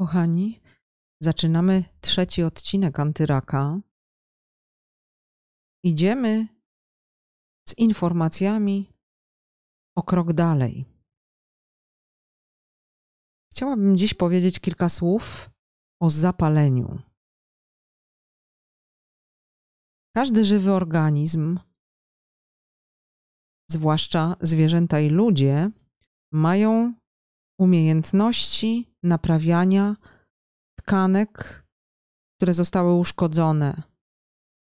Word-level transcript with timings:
Kochani, 0.00 0.60
zaczynamy 1.22 1.84
trzeci 2.00 2.42
odcinek 2.42 3.00
Antyraka. 3.00 3.80
Idziemy 5.84 6.48
z 7.68 7.78
informacjami 7.78 8.92
o 9.96 10.02
krok 10.02 10.32
dalej. 10.32 10.84
Chciałabym 13.52 13.96
dziś 13.98 14.14
powiedzieć 14.14 14.60
kilka 14.60 14.88
słów 14.88 15.50
o 16.02 16.10
zapaleniu. 16.10 16.98
Każdy 20.16 20.44
żywy 20.44 20.72
organizm, 20.72 21.58
zwłaszcza 23.70 24.36
zwierzęta 24.40 25.00
i 25.00 25.08
ludzie, 25.08 25.70
mają 26.32 26.94
umiejętności 27.60 28.87
naprawiania 29.02 29.96
tkanek, 30.78 31.64
które 32.36 32.54
zostały 32.54 32.94
uszkodzone 32.94 33.82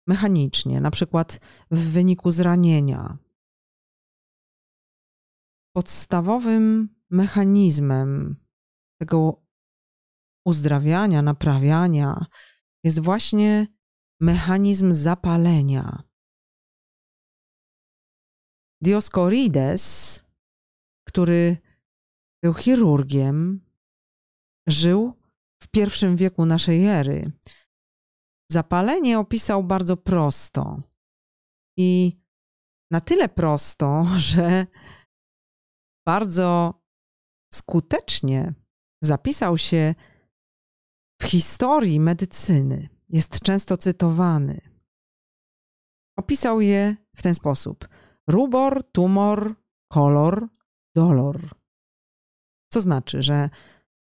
mechanicznie, 0.07 0.81
na 0.81 0.91
przykład 0.91 1.41
w 1.71 1.93
wyniku 1.93 2.31
zranienia. 2.31 3.19
Podstawowym 5.77 6.89
mechanizmem 7.11 8.37
tego 9.01 9.43
uzdrawiania, 10.47 11.23
naprawiania 11.23 12.27
jest 12.85 13.01
właśnie 13.01 13.67
mechanizm 14.21 14.93
zapalenia. 14.93 16.03
Dioscorides, 18.81 20.25
który 21.09 21.57
był 22.43 22.55
chirurgiem, 22.55 23.64
żył 24.69 25.13
w 25.63 25.69
pierwszym 25.69 26.17
wieku 26.17 26.47
naszej 26.47 26.87
ery. 26.87 27.33
Zapalenie 28.51 29.19
opisał 29.19 29.65
bardzo 29.65 29.97
prosto 29.97 30.83
i 31.79 32.21
na 32.91 33.01
tyle 33.01 33.29
prosto, 33.29 34.07
że 34.31 34.67
bardzo 36.07 36.83
skutecznie 37.55 38.55
zapisał 39.03 39.59
się 39.59 39.95
w 41.23 41.25
historii 41.25 42.01
medycyny. 42.01 42.89
Jest 43.09 43.41
często 43.41 43.77
cytowany. 43.77 44.61
Opisał 46.19 46.61
je 46.61 46.97
w 47.17 47.23
ten 47.23 47.35
sposób: 47.35 47.89
rubor, 48.29 48.83
tumor, 48.93 49.55
kolor, 49.93 50.49
dolor. 50.97 51.55
Co 52.73 52.81
znaczy, 52.81 53.23
że 53.23 53.51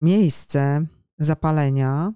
miejsce 0.03 0.87
zapalenia 1.19 2.13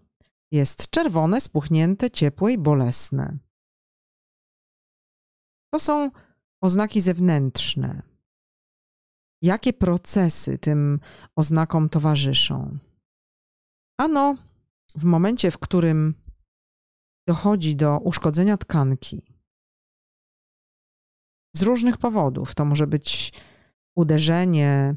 jest 0.52 0.90
czerwone, 0.90 1.40
spuchnięte, 1.40 2.10
ciepłe 2.10 2.52
i 2.52 2.58
bolesne. 2.58 3.38
To 5.74 5.78
są 5.78 6.10
oznaki 6.62 7.00
zewnętrzne. 7.00 8.02
Jakie 9.42 9.72
procesy 9.72 10.58
tym 10.58 11.00
oznakom 11.36 11.88
towarzyszą? 11.88 12.78
Ano, 14.00 14.36
w 14.94 15.04
momencie, 15.04 15.50
w 15.50 15.58
którym 15.58 16.14
dochodzi 17.28 17.76
do 17.76 17.98
uszkodzenia 17.98 18.56
tkanki, 18.56 19.22
z 21.56 21.62
różnych 21.62 21.96
powodów, 21.96 22.54
to 22.54 22.64
może 22.64 22.86
być 22.86 23.32
uderzenie, 23.96 24.94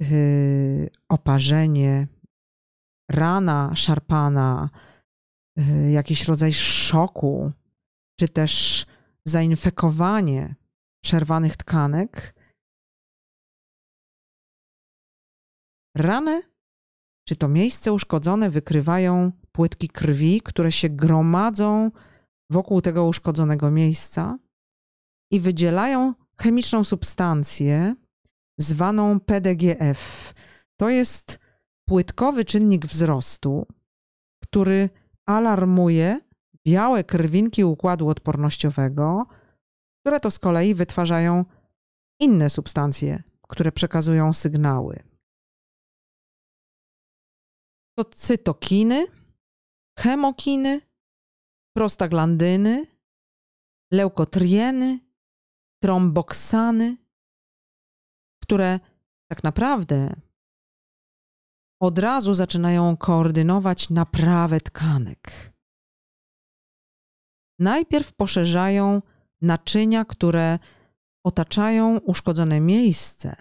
yy, 0.00 0.90
oparzenie, 1.08 2.08
rana 3.10 3.76
szarpana, 3.76 4.70
yy, 5.56 5.90
jakiś 5.90 6.28
rodzaj 6.28 6.52
szoku, 6.52 7.52
czy 8.20 8.28
też 8.28 8.86
zainfekowanie 9.24 10.54
przerwanych 11.04 11.56
tkanek, 11.56 12.34
ranę 15.96 16.42
czy 17.28 17.36
to 17.36 17.48
miejsce 17.48 17.92
uszkodzone 17.92 18.50
wykrywają 18.50 19.32
płytki 19.52 19.88
krwi, 19.88 20.40
które 20.40 20.72
się 20.72 20.88
gromadzą 20.88 21.90
wokół 22.50 22.80
tego 22.80 23.04
uszkodzonego 23.04 23.70
miejsca 23.70 24.38
i 25.32 25.40
wydzielają 25.40 26.14
chemiczną 26.40 26.84
substancję 26.84 27.94
zwaną 28.58 29.20
PDGF. 29.20 30.34
To 30.76 30.88
jest 30.88 31.43
płytkowy 31.88 32.44
czynnik 32.44 32.86
wzrostu, 32.86 33.66
który 34.42 34.90
alarmuje 35.26 36.20
białe 36.66 37.04
krwinki 37.04 37.64
układu 37.64 38.08
odpornościowego, 38.08 39.26
które 40.00 40.20
to 40.20 40.30
z 40.30 40.38
kolei 40.38 40.74
wytwarzają 40.74 41.44
inne 42.20 42.50
substancje, 42.50 43.22
które 43.48 43.72
przekazują 43.72 44.32
sygnały. 44.32 45.02
To 47.98 48.04
cytokiny, 48.04 49.06
chemokiny, 49.98 50.80
prostaglandyny, 51.76 52.86
leukotrieny, 53.92 55.00
tromboksany, 55.82 56.96
które 58.42 58.80
tak 59.30 59.44
naprawdę 59.44 60.16
od 61.84 61.98
razu 61.98 62.34
zaczynają 62.34 62.96
koordynować 62.96 63.90
naprawę 63.90 64.60
tkanek. 64.60 65.52
Najpierw 67.58 68.12
poszerzają 68.12 69.02
naczynia, 69.42 70.04
które 70.04 70.58
otaczają 71.26 71.98
uszkodzone 71.98 72.60
miejsce, 72.60 73.36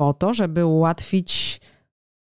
po 0.00 0.14
to, 0.14 0.34
żeby 0.34 0.66
ułatwić 0.66 1.60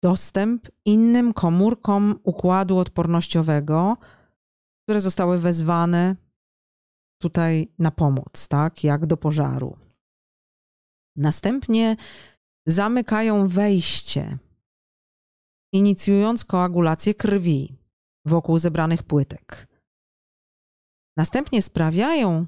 dostęp 0.04 0.68
innym 0.86 1.34
komórkom 1.34 2.20
układu 2.24 2.78
odpornościowego, 2.78 3.98
które 4.84 5.02
zostały 5.02 5.40
wezwane 5.40 6.16
tutaj 7.22 7.74
na 7.80 7.92
pomoc, 7.92 8.48
tak, 8.48 8.84
jak 8.84 9.06
do 9.06 9.18
pożaru. 9.18 9.78
Następnie 11.16 11.96
zamykają 12.66 13.48
wejście, 13.48 14.38
inicjując 15.74 16.46
koagulację 16.46 17.14
krwi 17.14 17.76
wokół 18.26 18.58
zebranych 18.58 19.04
płytek. 19.04 19.68
Następnie 21.18 21.62
sprawiają, 21.62 22.46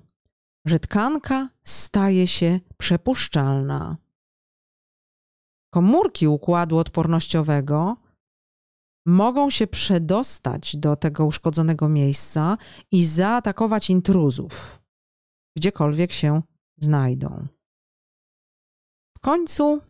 że 0.65 0.79
tkanka 0.79 1.49
staje 1.63 2.27
się 2.27 2.59
przepuszczalna. 2.77 3.97
Komórki 5.73 6.27
układu 6.27 6.77
odpornościowego 6.77 7.97
mogą 9.05 9.49
się 9.49 9.67
przedostać 9.67 10.75
do 10.75 10.95
tego 10.95 11.25
uszkodzonego 11.25 11.89
miejsca 11.89 12.57
i 12.91 13.05
zaatakować 13.05 13.89
intruzów, 13.89 14.81
gdziekolwiek 15.57 16.11
się 16.11 16.41
znajdą. 16.77 17.47
W 19.17 19.19
końcu 19.19 19.81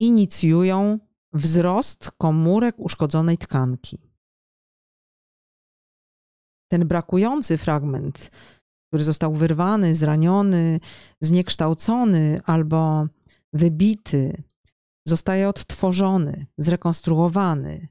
inicjują 0.00 0.98
wzrost 1.32 2.10
komórek 2.18 2.74
uszkodzonej 2.78 3.38
tkanki. 3.38 3.98
Ten 6.70 6.88
brakujący 6.88 7.58
fragment, 7.58 8.30
który 8.90 9.04
został 9.04 9.34
wyrwany, 9.34 9.94
zraniony, 9.94 10.80
zniekształcony 11.20 12.40
albo 12.44 13.06
wybity, 13.52 14.42
zostaje 15.08 15.48
odtworzony, 15.48 16.46
zrekonstruowany. 16.58 17.86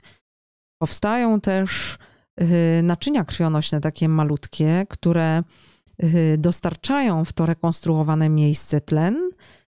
Powstają 0.81 1.41
też 1.41 1.97
y, 2.41 2.83
naczynia 2.83 3.23
krwionośne, 3.25 3.81
takie 3.81 4.09
malutkie, 4.09 4.85
które 4.89 5.43
y, 6.03 6.37
dostarczają 6.37 7.25
w 7.25 7.33
to 7.33 7.45
rekonstruowane 7.45 8.29
miejsce 8.29 8.81
tlen 8.81 9.29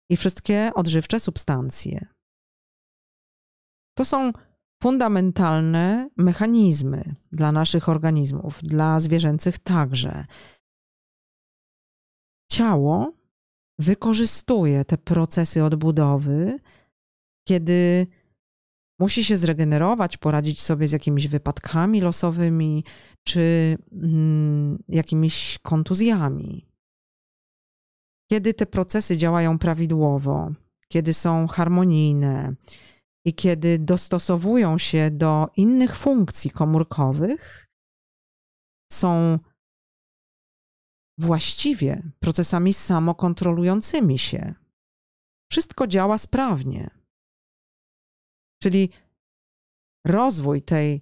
i 0.09 0.17
wszystkie 0.17 0.71
odżywcze 0.75 1.19
substancje. 1.19 2.18
To 3.99 4.05
są 4.05 4.31
fundamentalne 4.83 6.09
mechanizmy 6.17 7.15
dla 7.31 7.51
naszych 7.51 7.89
organizmów, 7.89 8.59
dla 8.63 8.99
zwierzęcych 8.99 9.59
także. 9.59 10.25
Ciało 12.51 13.13
wykorzystuje 13.79 14.85
te 14.85 14.97
procesy 14.97 15.63
odbudowy, 15.63 16.59
kiedy 17.47 18.07
musi 18.99 19.23
się 19.23 19.37
zregenerować, 19.37 20.17
poradzić 20.17 20.61
sobie 20.61 20.87
z 20.87 20.91
jakimiś 20.91 21.27
wypadkami 21.27 22.01
losowymi 22.01 22.83
czy 23.23 23.77
mm, 23.91 24.83
jakimiś 24.87 25.59
kontuzjami. 25.61 26.67
Kiedy 28.29 28.53
te 28.53 28.65
procesy 28.65 29.17
działają 29.17 29.59
prawidłowo, 29.59 30.51
kiedy 30.87 31.13
są 31.13 31.47
harmonijne, 31.47 32.55
i 33.29 33.33
kiedy 33.33 33.79
dostosowują 33.79 34.77
się 34.77 35.11
do 35.11 35.47
innych 35.55 35.97
funkcji 35.97 36.51
komórkowych, 36.51 37.67
są 38.91 39.39
właściwie 41.17 42.11
procesami 42.19 42.73
samokontrolującymi 42.73 44.19
się. 44.19 44.53
Wszystko 45.51 45.87
działa 45.87 46.17
sprawnie. 46.17 46.89
Czyli 48.61 48.89
rozwój 50.07 50.61
tej 50.61 51.01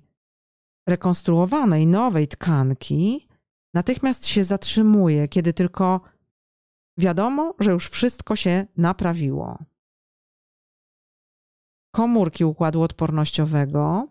rekonstruowanej, 0.90 1.88
nowej 1.88 2.28
tkanki 2.28 3.28
natychmiast 3.74 4.28
się 4.28 4.44
zatrzymuje, 4.44 5.28
kiedy 5.28 5.54
tylko 5.54 6.02
wiadomo, 6.98 7.54
że 7.60 7.72
już 7.72 7.90
wszystko 7.90 8.36
się 8.36 8.66
naprawiło. 8.78 9.58
Komórki 11.98 12.46
układu 12.46 12.82
odpornościowego 12.82 14.08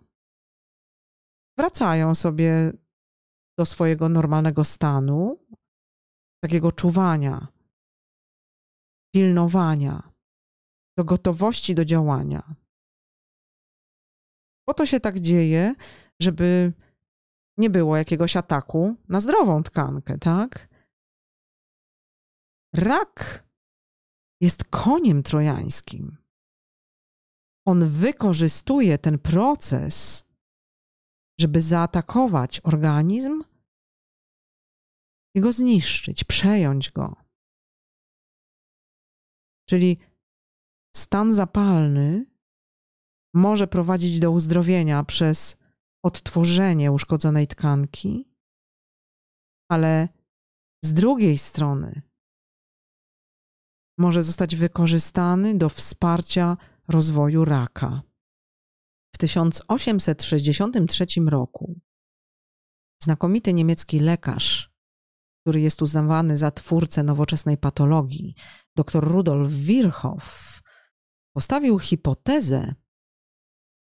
wracają 1.58 2.14
sobie 2.14 2.72
do 3.58 3.64
swojego 3.64 4.08
normalnego 4.08 4.64
stanu, 4.64 5.46
takiego 6.44 6.72
czuwania, 6.72 7.48
pilnowania, 9.14 10.12
do 10.98 11.04
gotowości 11.04 11.74
do 11.74 11.84
działania. 11.84 12.54
Po 14.68 14.74
to 14.74 14.86
się 14.86 15.00
tak 15.00 15.20
dzieje, 15.20 15.74
żeby 16.20 16.72
nie 17.58 17.70
było 17.70 17.96
jakiegoś 17.96 18.36
ataku 18.36 18.96
na 19.08 19.20
zdrową 19.20 19.62
tkankę, 19.62 20.18
tak? 20.18 20.68
Rak 22.74 23.44
jest 24.40 24.64
koniem 24.64 25.22
trojańskim. 25.22 26.25
On 27.66 27.86
wykorzystuje 27.86 28.98
ten 28.98 29.18
proces, 29.18 30.24
żeby 31.40 31.60
zaatakować 31.60 32.60
organizm 32.64 33.44
i 35.34 35.40
go 35.40 35.52
zniszczyć, 35.52 36.24
przejąć 36.24 36.90
go. 36.90 37.16
Czyli 39.68 39.98
stan 40.96 41.32
zapalny 41.32 42.26
może 43.34 43.66
prowadzić 43.66 44.20
do 44.20 44.30
uzdrowienia 44.30 45.04
przez 45.04 45.56
odtworzenie 46.04 46.92
uszkodzonej 46.92 47.46
tkanki, 47.46 48.28
ale 49.70 50.08
z 50.84 50.92
drugiej 50.92 51.38
strony 51.38 52.02
może 53.98 54.22
zostać 54.22 54.56
wykorzystany 54.56 55.54
do 55.54 55.68
wsparcia 55.68 56.56
rozwoju 56.88 57.44
raka. 57.44 58.02
W 59.14 59.18
1863 59.18 61.06
roku 61.26 61.80
znakomity 63.02 63.54
niemiecki 63.54 63.98
lekarz, 63.98 64.70
który 65.40 65.60
jest 65.60 65.82
uznawany 65.82 66.36
za 66.36 66.50
twórcę 66.50 67.02
nowoczesnej 67.02 67.58
patologii, 67.58 68.34
dr 68.76 69.04
Rudolf 69.04 69.50
Virchow, 69.50 70.60
postawił 71.34 71.78
hipotezę, 71.78 72.74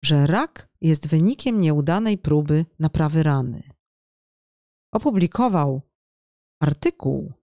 że 0.03 0.27
rak 0.27 0.69
jest 0.81 1.07
wynikiem 1.07 1.61
nieudanej 1.61 2.17
próby 2.17 2.65
naprawy 2.79 3.23
rany. 3.23 3.69
Opublikował 4.93 5.81
artykuł, 6.61 7.33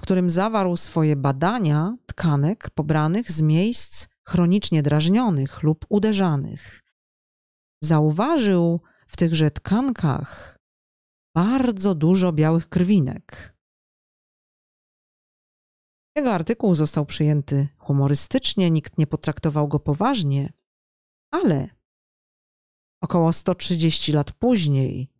w 0.00 0.02
którym 0.02 0.30
zawarł 0.30 0.76
swoje 0.76 1.16
badania 1.16 1.96
tkanek 2.06 2.70
pobranych 2.70 3.30
z 3.30 3.42
miejsc 3.42 4.08
chronicznie 4.24 4.82
drażnionych 4.82 5.62
lub 5.62 5.86
uderzanych. 5.88 6.82
Zauważył 7.82 8.80
w 9.08 9.16
tychże 9.16 9.50
tkankach 9.50 10.58
bardzo 11.34 11.94
dużo 11.94 12.32
białych 12.32 12.68
krwinek. 12.68 13.56
Jego 16.16 16.32
artykuł 16.32 16.74
został 16.74 17.06
przyjęty 17.06 17.68
humorystycznie, 17.78 18.70
nikt 18.70 18.98
nie 18.98 19.06
potraktował 19.06 19.68
go 19.68 19.80
poważnie, 19.80 20.52
ale 21.30 21.68
około 23.02 23.32
130 23.32 24.12
lat 24.12 24.32
później 24.32 25.10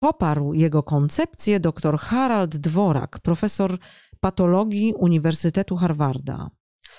poparł 0.00 0.52
jego 0.54 0.82
koncepcję 0.82 1.60
dr 1.60 1.98
Harald 1.98 2.56
Dworak, 2.56 3.18
profesor 3.18 3.78
patologii 4.20 4.94
Uniwersytetu 4.94 5.76
Harvarda. 5.76 6.50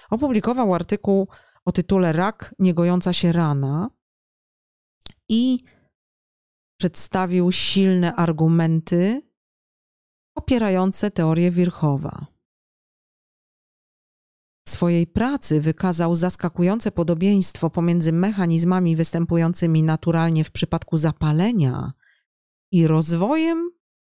Opublikował 0.10 0.74
artykuł 0.74 1.28
o 1.66 1.72
tytule 1.72 2.14
Rak 2.14 2.56
niegojąca 2.60 3.14
się 3.14 3.32
rana 3.32 3.90
i 5.30 5.64
przedstawił 6.80 7.52
silne 7.52 8.16
argumenty 8.16 9.22
opierające 10.36 11.12
teorię 11.12 11.52
Wirchowa. 11.52 12.28
W 14.68 14.70
swojej 14.70 15.08
pracy 15.08 15.62
wykazał 15.62 16.16
zaskakujące 16.16 16.92
podobieństwo 16.92 17.70
pomiędzy 17.70 18.12
mechanizmami 18.12 18.96
występującymi 18.96 19.84
naturalnie 19.84 20.44
w 20.44 20.52
przypadku 20.52 20.98
zapalenia 20.98 21.94
i 22.72 22.88
rozwojem 22.88 23.72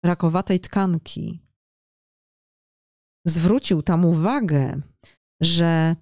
rakowatej 0.06 0.60
tkanki. 0.60 1.42
Zwrócił 3.28 3.82
tam 3.82 4.06
uwagę, 4.06 4.82
że 5.42 5.96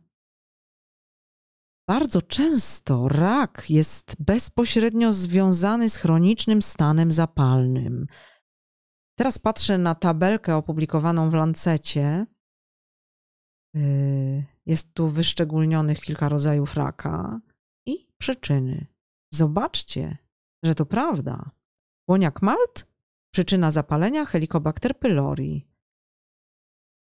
bardzo 1.89 2.21
często 2.21 3.07
rak 3.07 3.69
jest 3.69 4.15
bezpośrednio 4.19 5.13
związany 5.13 5.89
z 5.89 5.95
chronicznym 5.95 6.61
stanem 6.61 7.11
zapalnym. 7.11 8.07
Teraz 9.17 9.39
patrzę 9.39 9.77
na 9.77 9.95
tabelkę 9.95 10.55
opublikowaną 10.55 11.29
w 11.29 11.33
Lancecie 11.33 12.25
Y, 13.77 14.45
jest 14.65 14.93
tu 14.93 15.09
wyszczególnionych 15.09 16.01
kilka 16.01 16.29
rodzajów 16.29 16.75
raka 16.75 17.39
i 17.87 18.07
przyczyny. 18.17 18.87
Zobaczcie, 19.33 20.17
że 20.63 20.75
to 20.75 20.85
prawda. 20.85 21.51
Łoniak 22.13 22.41
malt, 22.41 22.87
przyczyna 23.31 23.71
zapalenia 23.71 24.25
Helicobacter 24.25 24.99
pylori. 24.99 25.67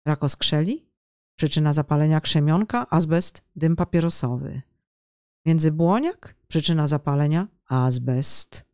Rak 0.06 0.24
oskrzeli, 0.24 0.90
przyczyna 1.38 1.72
zapalenia 1.72 2.20
krzemionka, 2.20 2.86
azbest, 2.90 3.44
dym 3.56 3.76
papierosowy. 3.76 4.62
Międzybłoniak, 5.46 6.36
przyczyna 6.48 6.86
zapalenia, 6.86 7.48
azbest. 7.68 8.66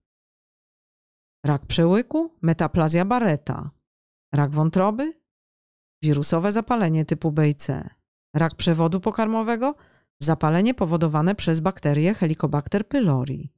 Rak 1.44 1.66
przełyku, 1.66 2.38
metaplazja 2.42 3.04
bareta. 3.04 3.70
Rak 4.34 4.50
wątroby, 4.50 5.20
wirusowe 6.02 6.52
zapalenie 6.52 7.04
typu 7.04 7.32
B 7.32 7.48
i 7.48 7.54
C, 7.54 7.90
rak 8.34 8.54
przewodu 8.54 9.00
pokarmowego, 9.00 9.74
zapalenie 10.18 10.74
powodowane 10.74 11.34
przez 11.34 11.60
bakterię 11.60 12.14
Helicobacter 12.14 12.88
pylori, 12.88 13.52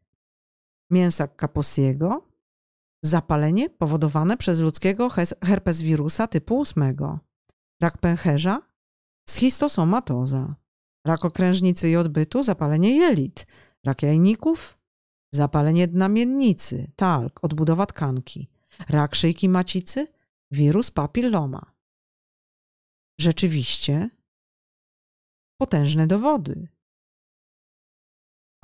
mięsa 0.91 1.29
kaposiego, 1.29 2.32
zapalenie 3.03 3.71
powodowane 3.71 4.37
przez 4.37 4.61
ludzkiego 4.61 5.09
herpes 5.45 5.83
wirusa 5.83 6.27
typu 6.27 6.61
8, 6.61 6.97
rak 7.83 7.99
pęcherza, 7.99 8.63
schistosomatoza, 9.29 10.55
rak 11.07 11.25
okrężnicy 11.25 11.91
i 11.91 11.97
odbytu, 11.97 12.43
zapalenie 12.43 12.97
jelit, 12.97 13.47
rak 13.85 14.03
jajników, 14.03 14.79
zapalenie 15.35 15.89
dna 15.89 16.09
miednicy, 16.09 16.93
talk, 16.97 17.45
odbudowa 17.45 17.87
tkanki, 17.87 18.49
rak 18.89 19.15
szyjki 19.15 19.49
macicy, 19.49 20.07
wirus 20.51 20.91
papilloma. 20.91 21.73
Rzeczywiście 23.21 24.11
potężne 25.61 26.07
dowody. 26.07 26.69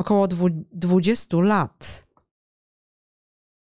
Około 0.01 0.29
20 0.73 1.37
lat 1.41 2.08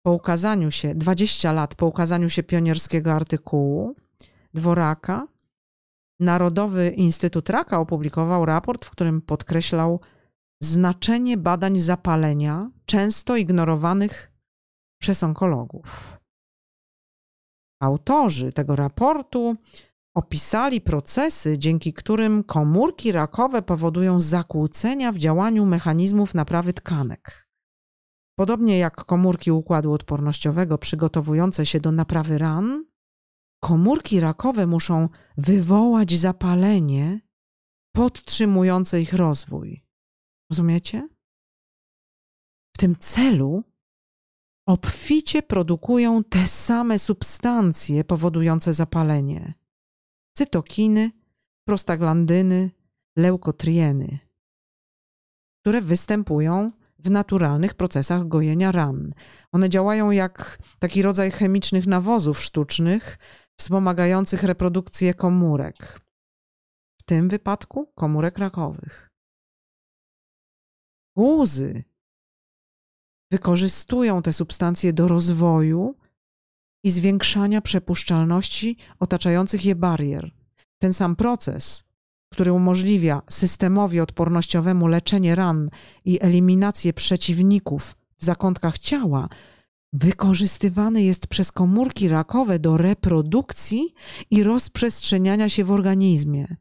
po 0.07 0.13
ukazaniu 0.13 0.71
się, 0.71 0.95
20 0.95 1.53
lat 1.53 1.75
po 1.75 1.87
ukazaniu 1.87 2.31
się 2.31 2.43
pionierskiego 2.43 3.13
artykułu 3.13 3.97
Dworaka, 4.55 5.27
Narodowy 6.21 6.91
Instytut 6.91 7.51
Raka 7.51 7.81
opublikował 7.81 8.45
raport, 8.45 8.85
w 8.85 8.91
którym 8.91 9.21
podkreślał 9.23 10.01
znaczenie 10.63 11.37
badań 11.37 11.79
zapalenia, 11.79 12.71
często 12.85 13.37
ignorowanych 13.37 14.33
przez 15.01 15.23
onkologów. 15.23 16.19
Autorzy 17.83 18.53
tego 18.53 18.77
raportu 18.77 19.57
opisali 20.17 20.81
procesy, 20.81 21.59
dzięki 21.59 21.93
którym 21.93 22.45
komórki 22.45 23.13
rakowe 23.13 23.63
powodują 23.63 24.21
zakłócenia 24.21 25.13
w 25.13 25.19
działaniu 25.19 25.67
mechanizmów 25.67 26.35
naprawy 26.35 26.73
tkanek. 26.73 27.46
Podobnie 28.39 28.79
jak 28.79 29.05
komórki 29.05 29.51
układu 29.51 29.93
odpornościowego 29.93 30.79
przygotowujące 30.79 31.67
się 31.67 31.81
do 31.81 31.93
naprawy 31.93 32.39
ran, 32.39 32.85
komórki 33.61 34.21
rakowe 34.21 34.67
muszą 34.67 35.09
wywołać 35.37 36.19
zapalenie 36.19 37.21
podtrzymujące 37.95 39.01
ich 39.01 39.13
rozwój. 39.13 39.85
Rozumiecie? 40.51 41.09
W 42.77 42.79
tym 42.79 42.97
celu 42.97 43.65
obficie 44.69 45.43
produkują 45.43 46.25
te 46.25 46.47
same 46.47 46.99
substancje 46.99 48.05
powodujące 48.05 48.73
zapalenie: 48.73 49.55
cytokiny, 50.37 51.11
prostaglandyny, 51.69 52.71
leukotrieny, 53.17 54.19
które 55.61 55.83
występują 55.83 56.71
w 56.99 57.11
naturalnych 57.11 57.75
procesach 57.75 58.29
gojenia 58.29 58.73
ran. 58.73 59.15
One 59.53 59.69
działają 59.69 60.11
jak 60.11 60.59
taki 60.79 61.03
rodzaj 61.03 61.31
chemicznych 61.31 61.87
nawozów 61.87 62.41
sztucznych, 62.41 63.19
wspomagających 63.61 64.43
reprodukcję 64.43 65.15
komórek, 65.15 66.01
w 67.01 67.03
tym 67.03 67.29
wypadku 67.29 67.93
komórek 67.95 68.39
rakowych. 68.39 69.11
Guzy 71.17 71.85
wykorzystują 73.31 74.23
te 74.23 74.33
substancje 74.33 74.93
do 74.93 75.09
rozwoju 75.09 75.97
i 76.85 76.91
zwiększania 76.91 77.61
przepuszczalności 77.61 78.77
otaczających 78.99 79.65
je 79.65 79.75
barier. 79.75 80.31
Ten 80.79 80.95
sam 80.95 81.17
proces, 81.17 81.85
który 82.37 82.53
umożliwia 82.53 83.23
systemowi 83.31 84.01
odpornościowemu 84.01 84.87
leczenie 84.87 85.35
ran 85.35 85.69
i 86.05 86.23
eliminację 86.23 86.93
przeciwników 86.93 87.97
w 88.19 88.25
zakątkach 88.25 88.79
ciała, 88.79 89.29
wykorzystywany 89.93 91.03
jest 91.03 91.27
przez 91.27 91.53
komórki 91.53 92.09
rakowe 92.09 92.59
do 92.59 92.77
reprodukcji 92.77 93.95
i 94.31 94.43
rozprzestrzeniania 94.43 95.49
się 95.49 95.65
w 95.65 95.71
organizmie. 95.71 96.57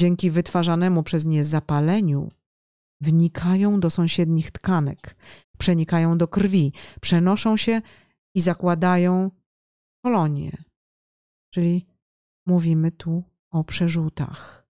Dzięki 0.00 0.30
wytwarzanemu 0.30 1.02
przez 1.02 1.26
nie 1.26 1.44
zapaleniu 1.44 2.28
wnikają 3.00 3.80
do 3.80 3.90
sąsiednich 3.90 4.50
tkanek, 4.50 5.16
przenikają 5.58 6.18
do 6.18 6.28
krwi, 6.28 6.72
przenoszą 7.00 7.56
się 7.56 7.82
i 8.34 8.40
zakładają 8.40 9.30
kolonie. 10.04 10.64
Czyli 11.54 11.86
mówimy 12.46 12.90
tu 12.90 13.22
o 13.50 13.64
przerzutach. 13.64 14.63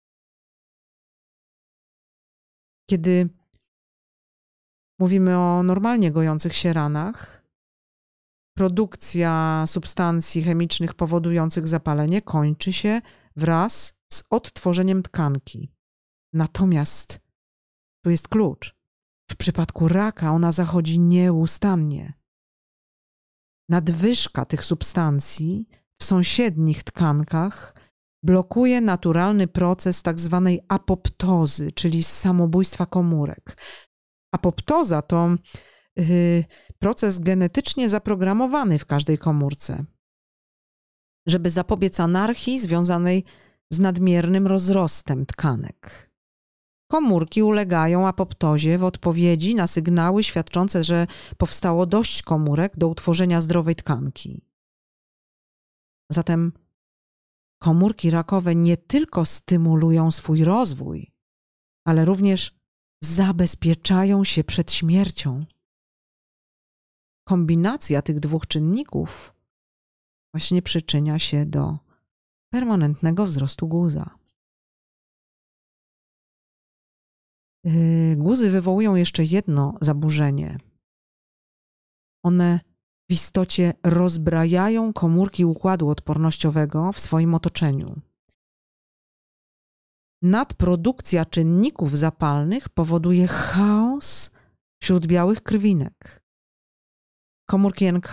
Kiedy 2.89 3.29
mówimy 4.99 5.37
o 5.37 5.63
normalnie 5.63 6.11
gojących 6.11 6.55
się 6.55 6.73
ranach, 6.73 7.43
produkcja 8.57 9.63
substancji 9.67 10.43
chemicznych 10.43 10.93
powodujących 10.93 11.67
zapalenie 11.67 12.21
kończy 12.21 12.73
się 12.73 13.01
wraz 13.35 13.95
z 14.13 14.23
odtworzeniem 14.29 15.03
tkanki. 15.03 15.71
Natomiast 16.33 17.19
tu 18.03 18.09
jest 18.09 18.27
klucz. 18.27 18.75
W 19.31 19.35
przypadku 19.35 19.87
raka 19.87 20.31
ona 20.31 20.51
zachodzi 20.51 20.99
nieustannie. 20.99 22.13
Nadwyżka 23.69 24.45
tych 24.45 24.63
substancji 24.63 25.67
w 26.01 26.03
sąsiednich 26.03 26.83
tkankach 26.83 27.82
blokuje 28.23 28.81
naturalny 28.81 29.47
proces 29.47 30.01
tak 30.01 30.19
zwanej 30.19 30.61
apoptozy, 30.67 31.71
czyli 31.71 32.03
samobójstwa 32.03 32.85
komórek. 32.85 33.57
Apoptoza 34.31 35.01
to 35.01 35.29
yy, 35.95 36.43
proces 36.79 37.19
genetycznie 37.19 37.89
zaprogramowany 37.89 38.79
w 38.79 38.85
każdej 38.85 39.17
komórce, 39.17 39.85
żeby 41.27 41.49
zapobiec 41.49 41.99
anarchii 41.99 42.59
związanej 42.59 43.23
z 43.71 43.79
nadmiernym 43.79 44.47
rozrostem 44.47 45.25
tkanek. 45.25 46.13
Komórki 46.91 47.43
ulegają 47.43 48.07
apoptozie 48.07 48.77
w 48.77 48.83
odpowiedzi 48.83 49.55
na 49.55 49.67
sygnały 49.67 50.23
świadczące, 50.23 50.83
że 50.83 51.07
powstało 51.37 51.85
dość 51.85 52.23
komórek 52.23 52.77
do 52.77 52.87
utworzenia 52.87 53.41
zdrowej 53.41 53.75
tkanki. 53.75 54.41
Zatem 56.11 56.51
komórki 57.63 58.09
rakowe 58.09 58.55
nie 58.55 58.77
tylko 58.77 59.25
stymulują 59.25 60.11
swój 60.11 60.43
rozwój, 60.43 61.11
ale 61.87 62.05
również 62.05 62.55
zabezpieczają 63.03 64.23
się 64.23 64.43
przed 64.43 64.71
śmiercią. 64.71 65.45
Kombinacja 67.27 68.01
tych 68.01 68.19
dwóch 68.19 68.47
czynników 68.47 69.33
właśnie 70.33 70.61
przyczynia 70.61 71.19
się 71.19 71.45
do 71.45 71.77
permanentnego 72.53 73.25
wzrostu 73.25 73.67
guza. 73.67 74.17
Yy, 77.63 78.15
guzy 78.17 78.51
wywołują 78.51 78.95
jeszcze 78.95 79.23
jedno 79.23 79.77
zaburzenie. 79.81 80.57
One 82.23 82.59
istocie 83.13 83.73
rozbrajają 83.83 84.93
komórki 84.93 85.45
układu 85.45 85.89
odpornościowego 85.89 86.91
w 86.91 86.99
swoim 86.99 87.35
otoczeniu. 87.35 88.01
Nadprodukcja 90.21 91.25
czynników 91.25 91.97
zapalnych 91.97 92.69
powoduje 92.69 93.27
chaos 93.27 94.31
wśród 94.81 95.07
białych 95.07 95.43
krwinek. 95.43 96.23
Komórki 97.49 97.93
NK, 97.93 98.11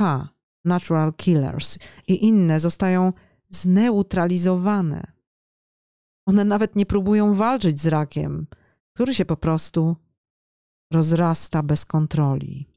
natural 0.65 1.15
killers 1.15 1.79
i 2.07 2.25
inne 2.25 2.61
zostają 2.61 3.13
zneutralizowane. 3.49 5.13
One 6.27 6.45
nawet 6.45 6.77
nie 6.77 6.87
próbują 6.87 7.35
walczyć 7.35 7.81
z 7.81 7.87
rakiem, 7.87 8.47
który 8.95 9.15
się 9.15 9.25
po 9.25 9.37
prostu 9.37 9.97
rozrasta 10.93 11.63
bez 11.63 11.85
kontroli. 11.85 12.70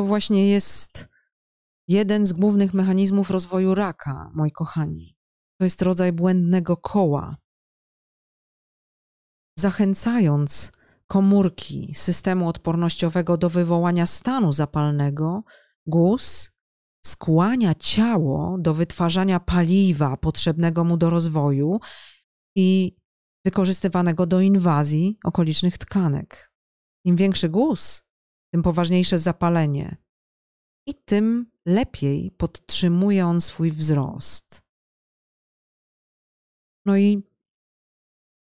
To 0.00 0.04
właśnie 0.04 0.48
jest 0.48 1.08
jeden 1.88 2.26
z 2.26 2.32
głównych 2.32 2.74
mechanizmów 2.74 3.30
rozwoju 3.30 3.74
raka, 3.74 4.30
moi 4.34 4.52
kochani. 4.52 5.16
To 5.58 5.64
jest 5.64 5.82
rodzaj 5.82 6.12
błędnego 6.12 6.76
koła. 6.76 7.36
Zachęcając 9.58 10.72
komórki 11.06 11.94
systemu 11.94 12.48
odpornościowego 12.48 13.36
do 13.36 13.50
wywołania 13.50 14.06
stanu 14.06 14.52
zapalnego, 14.52 15.42
guz 15.86 16.50
skłania 17.06 17.74
ciało 17.74 18.56
do 18.58 18.74
wytwarzania 18.74 19.40
paliwa 19.40 20.16
potrzebnego 20.16 20.84
mu 20.84 20.96
do 20.96 21.10
rozwoju 21.10 21.80
i 22.56 22.96
wykorzystywanego 23.44 24.26
do 24.26 24.40
inwazji 24.40 25.18
okolicznych 25.24 25.78
tkanek. 25.78 26.52
Im 27.04 27.16
większy 27.16 27.48
guz, 27.48 28.09
tym 28.52 28.62
poważniejsze 28.62 29.18
zapalenie 29.18 29.96
i 30.86 30.94
tym 30.94 31.50
lepiej 31.66 32.30
podtrzymuje 32.30 33.26
on 33.26 33.40
swój 33.40 33.70
wzrost. 33.70 34.62
No 36.86 36.96
i 36.96 37.22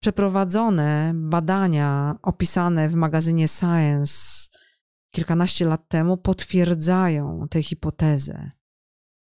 przeprowadzone 0.02 1.12
badania 1.16 2.20
opisane 2.22 2.90
w 2.90 2.96
magazynie 2.96 3.48
Science 3.48 4.50
kilkanaście 5.12 5.66
lat 5.66 5.88
temu 5.88 6.18
potwierdzają 6.18 7.48
tę 7.50 7.64
hipotezę. 7.64 8.52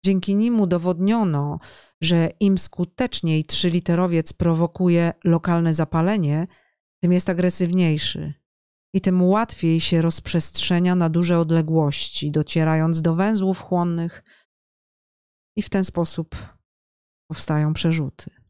Dzięki 0.05 0.35
nim 0.35 0.61
udowodniono, 0.61 1.59
że 2.01 2.29
im 2.39 2.57
skuteczniej 2.57 3.43
trzyliterowiec 3.43 4.33
prowokuje 4.33 5.13
lokalne 5.23 5.73
zapalenie, 5.73 6.45
tym 7.01 7.13
jest 7.13 7.29
agresywniejszy 7.29 8.42
i 8.93 9.01
tym 9.01 9.21
łatwiej 9.21 9.79
się 9.79 10.01
rozprzestrzenia 10.01 10.95
na 10.95 11.09
duże 11.09 11.39
odległości, 11.39 12.31
docierając 12.31 13.01
do 13.01 13.15
węzłów 13.15 13.61
chłonnych, 13.61 14.23
i 15.57 15.61
w 15.61 15.69
ten 15.69 15.83
sposób 15.83 16.35
powstają 17.29 17.73
przerzuty. 17.73 18.43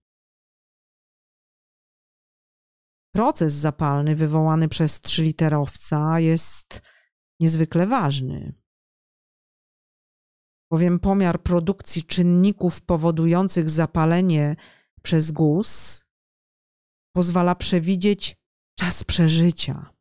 proces 3.16 3.54
zapalny 3.54 4.16
wywołany 4.16 4.70
przez 4.70 5.02
trzyliterowca 5.02 6.20
jest 6.20 6.82
niezwykle 7.40 7.88
ważny. 7.88 8.54
Bowiem 10.72 11.00
pomiar 11.00 11.44
produkcji 11.44 12.04
czynników 12.04 12.82
powodujących 12.82 13.70
zapalenie 13.70 14.56
przez 15.02 15.32
guz 15.32 16.02
pozwala 17.16 17.56
przewidzieć 17.56 18.38
czas 18.80 19.04
przeżycia. 19.04 19.94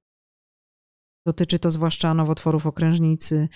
Dotyczy 1.27 1.59
to 1.59 1.71
zwłaszcza 1.71 2.15
nowotworów 2.15 2.67
okrężnicy, 2.67 3.49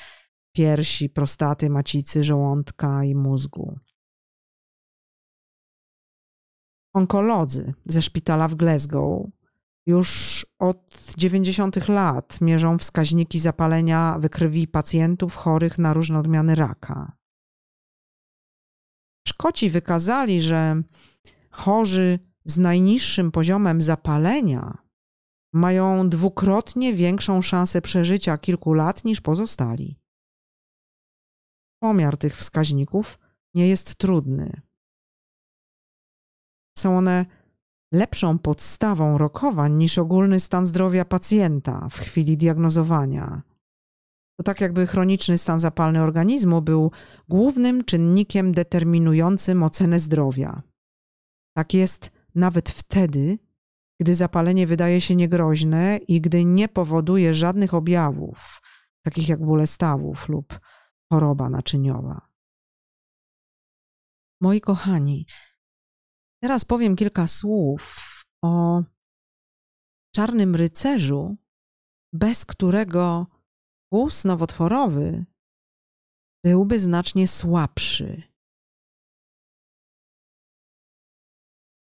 piersi, 0.52 1.10
prostaty, 1.10 1.70
macicy, 1.70 2.24
żołądka 2.24 3.04
i 3.04 3.14
mózgu. 3.14 3.78
Onkolodzy 6.94 7.74
ze 7.84 8.02
szpitala 8.02 8.48
w 8.48 8.54
Glasgow 8.54 9.26
już 9.86 10.46
od 10.58 11.14
90. 11.16 11.88
lat 11.88 12.40
mierzą 12.40 12.78
wskaźniki 12.78 13.38
zapalenia 13.38 14.18
we 14.18 14.28
krwi 14.28 14.68
pacjentów 14.68 15.34
chorych 15.34 15.78
na 15.78 15.92
różne 15.92 16.18
odmiany 16.18 16.54
raka. 16.54 17.16
Szkoci 19.28 19.70
wykazali, 19.70 20.40
że 20.40 20.82
chorzy 21.50 22.18
z 22.44 22.58
najniższym 22.58 23.32
poziomem 23.32 23.80
zapalenia 23.80 24.85
mają 25.52 26.08
dwukrotnie 26.08 26.94
większą 26.94 27.42
szansę 27.42 27.82
przeżycia 27.82 28.38
kilku 28.38 28.74
lat 28.74 29.04
niż 29.04 29.20
pozostali. 29.20 30.00
Pomiar 31.82 32.16
tych 32.16 32.36
wskaźników 32.36 33.18
nie 33.54 33.68
jest 33.68 33.94
trudny. 33.94 34.60
Są 36.78 36.98
one 36.98 37.26
lepszą 37.92 38.38
podstawą 38.38 39.18
rokowań 39.18 39.72
niż 39.72 39.98
ogólny 39.98 40.40
stan 40.40 40.66
zdrowia 40.66 41.04
pacjenta 41.04 41.88
w 41.90 41.98
chwili 41.98 42.36
diagnozowania. 42.36 43.42
To 44.38 44.42
tak 44.42 44.60
jakby 44.60 44.86
chroniczny 44.86 45.38
stan 45.38 45.58
zapalny 45.58 46.02
organizmu 46.02 46.62
był 46.62 46.90
głównym 47.28 47.84
czynnikiem 47.84 48.52
determinującym 48.52 49.62
ocenę 49.62 49.98
zdrowia. 49.98 50.62
Tak 51.56 51.74
jest 51.74 52.10
nawet 52.34 52.70
wtedy, 52.70 53.38
gdy 54.00 54.14
zapalenie 54.14 54.66
wydaje 54.66 55.00
się 55.00 55.16
niegroźne 55.16 55.96
i 56.08 56.20
gdy 56.20 56.44
nie 56.44 56.68
powoduje 56.68 57.34
żadnych 57.34 57.74
objawów, 57.74 58.60
takich 59.04 59.28
jak 59.28 59.40
bóle 59.40 59.66
stawów 59.66 60.28
lub 60.28 60.60
choroba 61.12 61.50
naczyniowa. 61.50 62.28
Moi 64.40 64.60
kochani, 64.60 65.26
teraz 66.42 66.64
powiem 66.64 66.96
kilka 66.96 67.26
słów 67.26 68.12
o 68.42 68.82
czarnym 70.14 70.54
rycerzu, 70.54 71.36
bez 72.12 72.44
którego 72.44 73.26
guz 73.92 74.24
nowotworowy 74.24 75.24
byłby 76.44 76.80
znacznie 76.80 77.28
słabszy. 77.28 78.35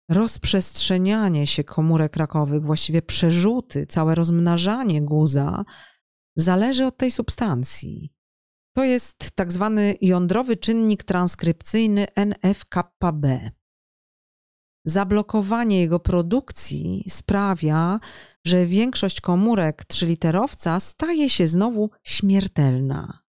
Rozprzestrzenianie 0.09 1.47
się 1.47 1.65
komórek 1.65 2.17
rakowych, 2.17 2.63
właściwie 2.63 3.03
przerzuty, 3.03 3.87
całe 3.87 4.15
rozmnażanie 4.15 5.03
guza 5.03 5.65
zależy 6.37 6.87
od 6.87 6.97
tej 6.97 7.11
substancji. 7.11 8.13
To 8.77 8.85
jest 8.85 9.31
tak 9.31 9.53
zwany 9.53 9.95
jądrowy 10.01 10.57
czynnik 10.57 11.03
transkrypcyjny 11.03 12.07
NFKB. 12.15 13.51
Zablokowanie 14.85 15.81
jego 15.81 16.01
produkcji 16.01 17.05
sprawia, 17.09 18.01
że 18.45 18.67
większość 18.67 19.21
komórek 19.21 19.85
trzyliterowca 19.85 20.81
staje 20.81 21.31
się 21.31 21.47
znowu 21.47 21.91
śmiertelna. 22.03 23.23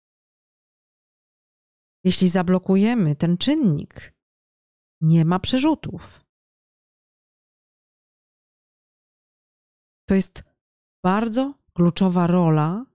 Jeśli 2.04 2.28
zablokujemy 2.28 3.16
ten 3.16 3.38
czynnik, 3.38 4.14
nie 5.00 5.24
ma 5.24 5.38
przerzutów. 5.38 6.24
To 10.08 10.14
jest 10.14 10.44
bardzo 11.04 11.54
kluczowa 11.74 12.26
rola 12.26 12.86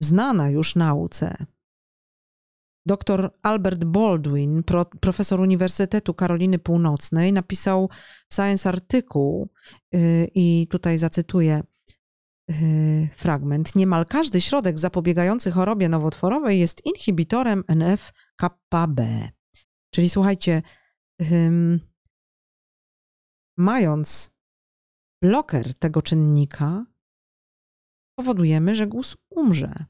znana 0.00 0.50
już 0.50 0.76
nauce. 0.76 1.46
Dr 2.86 3.30
Albert 3.42 3.84
Baldwin, 3.84 4.62
pro, 4.62 4.84
profesor 4.84 5.40
Uniwersytetu 5.40 6.14
Karoliny 6.14 6.58
Północnej, 6.58 7.32
napisał 7.32 7.90
w 8.28 8.34
Science 8.34 8.68
artykuł 8.68 9.48
yy, 9.92 10.28
i 10.34 10.66
tutaj 10.70 10.98
zacytuję 10.98 11.62
yy, 12.48 13.08
fragment. 13.16 13.76
Niemal 13.76 14.06
każdy 14.06 14.40
środek 14.40 14.78
zapobiegający 14.78 15.50
chorobie 15.50 15.88
nowotworowej 15.88 16.60
jest 16.60 16.86
inhibitorem 16.86 17.64
NF-κB. 17.68 19.28
Czyli 19.90 20.08
słuchajcie, 20.08 20.62
yy, 21.18 21.80
mając 23.56 24.31
bloker 25.22 25.74
tego 25.74 26.02
czynnika, 26.02 26.86
powodujemy, 28.18 28.74
że 28.74 28.86
guz 28.86 29.16
umrze. 29.30 29.84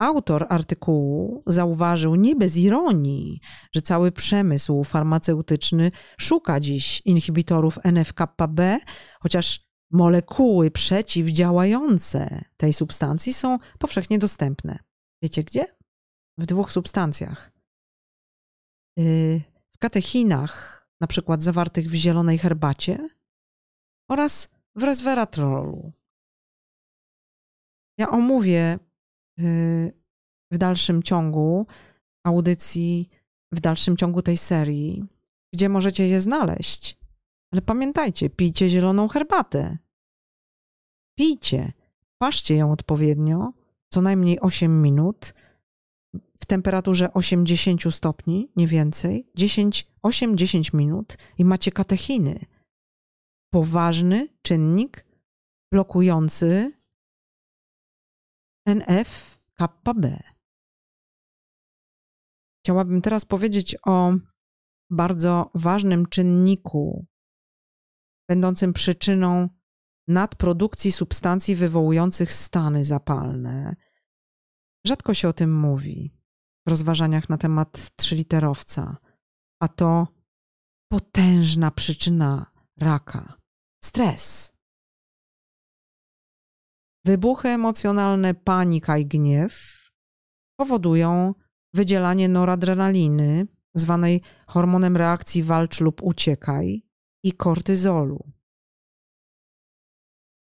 Autor 0.00 0.46
artykułu 0.48 1.42
zauważył 1.46 2.14
nie 2.14 2.36
bez 2.36 2.56
ironii, 2.56 3.40
że 3.74 3.82
cały 3.82 4.12
przemysł 4.12 4.84
farmaceutyczny 4.84 5.90
szuka 6.18 6.60
dziś 6.60 7.02
inhibitorów 7.04 7.78
NFKB, 7.84 8.78
chociaż 9.20 9.60
molekuły 9.90 10.70
przeciwdziałające 10.70 12.44
tej 12.56 12.72
substancji 12.72 13.32
są 13.34 13.58
powszechnie 13.78 14.18
dostępne. 14.18 14.78
Wiecie 15.22 15.44
gdzie? 15.44 15.64
W 16.38 16.46
dwóch 16.46 16.72
substancjach. 16.72 17.52
Y, 18.98 19.42
w 19.74 19.78
katechinach, 19.78 20.81
na 21.02 21.06
przykład 21.06 21.42
zawartych 21.42 21.86
w 21.86 21.94
zielonej 21.94 22.38
herbacie, 22.38 23.08
oraz 24.10 24.48
w 24.74 24.82
resveratrolu. 24.82 25.92
Ja 27.98 28.10
omówię 28.10 28.78
y, 29.38 29.92
w 30.52 30.58
dalszym 30.58 31.02
ciągu 31.02 31.66
audycji, 32.26 33.08
w 33.52 33.60
dalszym 33.60 33.96
ciągu 33.96 34.22
tej 34.22 34.36
serii, 34.36 35.04
gdzie 35.54 35.68
możecie 35.68 36.08
je 36.08 36.20
znaleźć. 36.20 36.98
Ale 37.52 37.62
pamiętajcie, 37.62 38.30
pijcie 38.30 38.68
zieloną 38.68 39.08
herbatę. 39.08 39.78
Pijcie, 41.18 41.72
paszcie 42.18 42.56
ją 42.56 42.72
odpowiednio, 42.72 43.52
co 43.92 44.02
najmniej 44.02 44.40
8 44.40 44.82
minut, 44.82 45.34
w 46.14 46.46
temperaturze 46.46 47.12
80 47.12 47.94
stopni, 47.94 48.52
nie 48.56 48.66
więcej, 48.66 49.30
10, 49.34 49.88
8-10 50.02 50.74
minut 50.74 51.16
i 51.38 51.44
macie 51.44 51.72
katechiny 51.72 52.46
poważny 53.52 54.28
czynnik 54.42 55.06
blokujący 55.72 56.72
NF-κB. 58.68 60.22
Chciałabym 62.64 63.02
teraz 63.02 63.24
powiedzieć 63.24 63.76
o 63.86 64.12
bardzo 64.90 65.50
ważnym 65.54 66.06
czynniku, 66.06 67.06
będącym 68.28 68.72
przyczyną 68.72 69.48
nadprodukcji 70.08 70.92
substancji 70.92 71.54
wywołujących 71.54 72.32
stany 72.32 72.84
zapalne. 72.84 73.76
Rzadko 74.86 75.14
się 75.14 75.28
o 75.28 75.32
tym 75.32 75.60
mówi 75.60 76.14
w 76.66 76.70
rozważaniach 76.70 77.28
na 77.28 77.38
temat 77.38 77.96
trzyliterowca, 77.96 78.96
a 79.62 79.68
to 79.68 80.08
potężna 80.92 81.70
przyczyna 81.70 82.52
raka 82.78 83.38
stres. 83.84 84.52
Wybuchy 87.04 87.48
emocjonalne, 87.48 88.34
panika 88.34 88.98
i 88.98 89.06
gniew 89.06 89.82
powodują 90.60 91.34
wydzielanie 91.74 92.28
noradrenaliny, 92.28 93.46
zwanej 93.74 94.22
hormonem 94.46 94.96
reakcji 94.96 95.42
walcz 95.42 95.80
lub 95.80 96.02
uciekaj, 96.02 96.82
i 97.24 97.32
kortyzolu. 97.32 98.32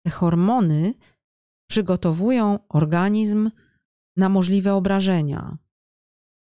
Te 0.05 0.11
hormony 0.11 0.93
przygotowują 1.69 2.59
organizm 2.69 3.51
na 4.17 4.29
możliwe 4.29 4.73
obrażenia, 4.73 5.57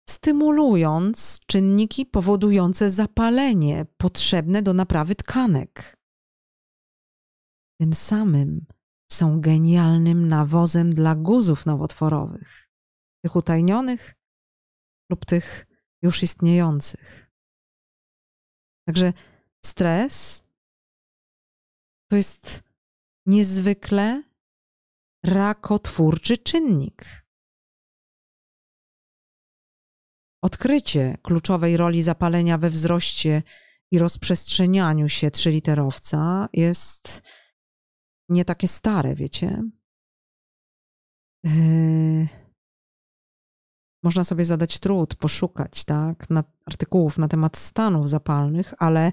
stymulując 0.09 1.39
czynniki 1.47 2.05
powodujące 2.05 2.89
zapalenie 2.89 3.85
potrzebne 3.97 4.61
do 4.61 4.73
naprawy 4.73 5.15
tkanek 5.15 6.01
tym 7.81 7.93
samym 7.93 8.65
są 9.11 9.41
genialnym 9.41 10.27
nawozem 10.27 10.93
dla 10.93 11.15
guzów 11.15 11.65
nowotworowych, 11.65 12.69
tych 13.23 13.35
utajnionych 13.35 14.15
lub 15.11 15.25
tych 15.25 15.65
już 16.01 16.23
istniejących. 16.23 17.31
Także 18.87 19.13
stres 19.65 20.45
to 22.11 22.15
jest 22.15 22.63
niezwykle 23.25 24.23
rakotwórczy 25.25 26.37
czynnik. 26.37 27.20
Odkrycie 30.43 31.17
kluczowej 31.21 31.77
roli 31.77 32.01
zapalenia 32.01 32.57
we 32.57 32.69
wzroście 32.69 33.43
i 33.91 33.97
rozprzestrzenianiu 33.97 35.09
się 35.09 35.31
trzyliterowca 35.31 36.49
jest 36.53 37.21
nie 38.29 38.45
takie 38.45 38.67
stare, 38.67 39.15
wiecie. 39.15 39.63
Yy, 41.43 42.27
można 44.03 44.23
sobie 44.23 44.45
zadać 44.45 44.79
trud, 44.79 45.15
poszukać 45.15 45.83
tak, 45.83 46.29
na, 46.29 46.43
artykułów 46.65 47.17
na 47.17 47.27
temat 47.27 47.57
stanów 47.57 48.09
zapalnych, 48.09 48.73
ale 48.77 49.11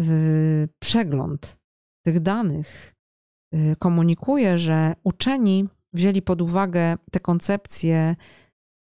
y, 0.00 0.68
przegląd 0.78 1.58
tych 2.04 2.20
danych 2.20 2.94
y, 3.54 3.76
komunikuje, 3.78 4.58
że 4.58 4.94
uczeni 5.04 5.68
wzięli 5.92 6.22
pod 6.22 6.42
uwagę 6.42 6.96
te 7.10 7.20
koncepcje 7.20 8.16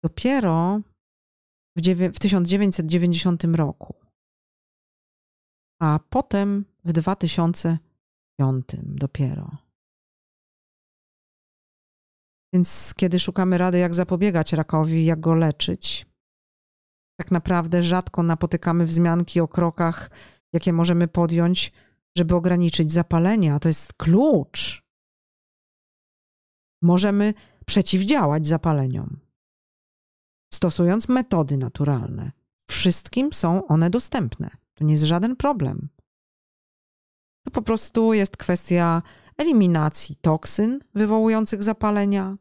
dopiero 0.05 0.81
w, 1.77 1.81
w 2.15 2.19
1990 2.19 3.45
roku, 3.45 3.95
a 5.81 6.01
potem 6.11 6.65
w 6.85 6.93
2005 6.93 8.67
dopiero. 8.83 9.57
Więc 12.55 12.95
kiedy 12.97 13.19
szukamy 13.19 13.59
rady, 13.59 13.79
jak 13.79 13.95
zapobiegać 13.95 14.53
rakowi, 14.53 15.05
jak 15.05 15.21
go 15.21 15.35
leczyć, 15.35 16.07
tak 17.21 17.31
naprawdę 17.31 17.83
rzadko 17.83 18.23
napotykamy 18.23 18.87
wzmianki 18.87 19.41
o 19.41 19.49
krokach, 19.49 20.11
jakie 20.53 20.73
możemy 20.73 21.09
podjąć, 21.09 21.73
żeby 22.17 22.35
ograniczyć 22.35 22.93
zapalenie, 22.93 23.55
a 23.55 23.59
to 23.59 23.69
jest 23.69 23.95
klucz. 23.95 24.83
Możemy 26.83 27.35
przeciwdziałać 27.67 28.47
zapaleniom, 28.47 29.21
stosując 30.55 31.09
metody 31.09 31.57
naturalne. 31.57 32.33
Wszystkim 32.71 33.33
są 33.33 33.67
one 33.67 33.91
dostępne. 33.91 34.51
To 34.75 34.85
nie 34.85 34.93
jest 34.93 35.05
żaden 35.05 35.37
problem. 35.37 35.89
To 37.45 37.51
po 37.51 37.63
prostu 37.63 38.13
jest 38.13 38.37
kwestia 38.37 39.03
eliminacji 39.39 40.17
toksyn 40.17 40.81
wywołujących 40.95 41.63
zapalenia, 41.63 42.37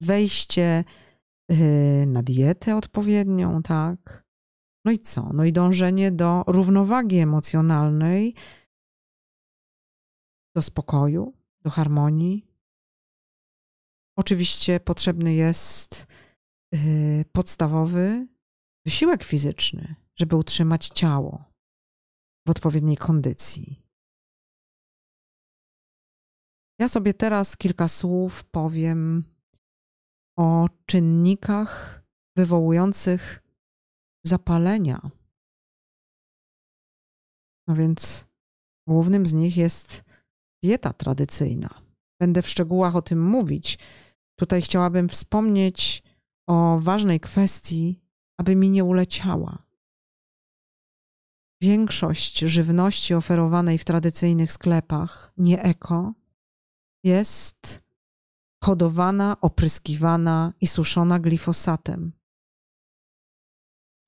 wejście 0.00 0.84
y, 1.52 2.04
na 2.06 2.22
dietę 2.22 2.76
odpowiednią, 2.76 3.62
tak? 3.62 4.24
No 4.84 4.92
i 4.92 4.98
co? 4.98 5.30
No 5.32 5.44
i 5.44 5.52
dążenie 5.52 6.12
do 6.12 6.44
równowagi 6.46 7.18
emocjonalnej, 7.18 8.34
do 10.54 10.62
spokoju, 10.62 11.32
do 11.62 11.70
harmonii. 11.70 12.46
Oczywiście 14.16 14.80
potrzebny 14.80 15.34
jest 15.34 16.06
podstawowy 17.32 18.26
wysiłek 18.86 19.24
fizyczny, 19.24 19.94
żeby 20.18 20.36
utrzymać 20.36 20.88
ciało 20.88 21.44
w 22.46 22.50
odpowiedniej 22.50 22.96
kondycji. 22.96 23.82
Ja 26.80 26.88
sobie 26.88 27.14
teraz 27.14 27.56
kilka 27.56 27.88
słów 27.88 28.44
powiem 28.44 29.24
o 30.38 30.68
czynnikach 30.86 32.02
wywołujących 32.36 33.42
zapalenia. 34.26 35.10
No 37.68 37.74
więc 37.74 38.26
głównym 38.88 39.26
z 39.26 39.32
nich 39.32 39.56
jest 39.56 40.04
dieta 40.62 40.92
tradycyjna. 40.92 41.82
Będę 42.20 42.42
w 42.42 42.48
szczegółach 42.48 42.96
o 42.96 43.02
tym 43.02 43.22
mówić. 43.22 43.78
Tutaj 44.38 44.62
chciałabym 44.62 45.08
wspomnieć 45.08 46.02
o 46.46 46.78
ważnej 46.80 47.20
kwestii, 47.20 48.00
aby 48.38 48.56
mi 48.56 48.70
nie 48.70 48.84
uleciała. 48.84 49.62
Większość 51.62 52.38
żywności 52.38 53.14
oferowanej 53.14 53.78
w 53.78 53.84
tradycyjnych 53.84 54.52
sklepach, 54.52 55.32
nie 55.36 55.62
eko, 55.62 56.14
jest 57.04 57.82
hodowana, 58.64 59.36
opryskiwana 59.40 60.52
i 60.60 60.66
suszona 60.66 61.18
glifosatem. 61.18 62.12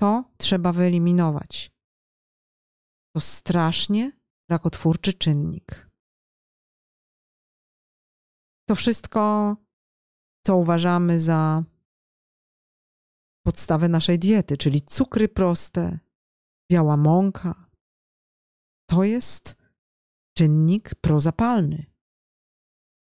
To 0.00 0.24
trzeba 0.36 0.72
wyeliminować. 0.72 1.72
To 3.14 3.20
strasznie 3.20 4.12
rakotwórczy 4.50 5.14
czynnik. 5.14 5.90
To 8.68 8.74
wszystko, 8.74 9.56
co 10.46 10.56
uważamy 10.56 11.18
za 11.18 11.64
podstawę 13.46 13.88
naszej 13.88 14.18
diety, 14.18 14.56
czyli 14.56 14.82
cukry 14.82 15.28
proste, 15.28 15.98
biała 16.72 16.96
mąka, 16.96 17.70
to 18.90 19.04
jest 19.04 19.56
czynnik 20.36 20.94
prozapalny. 20.94 21.86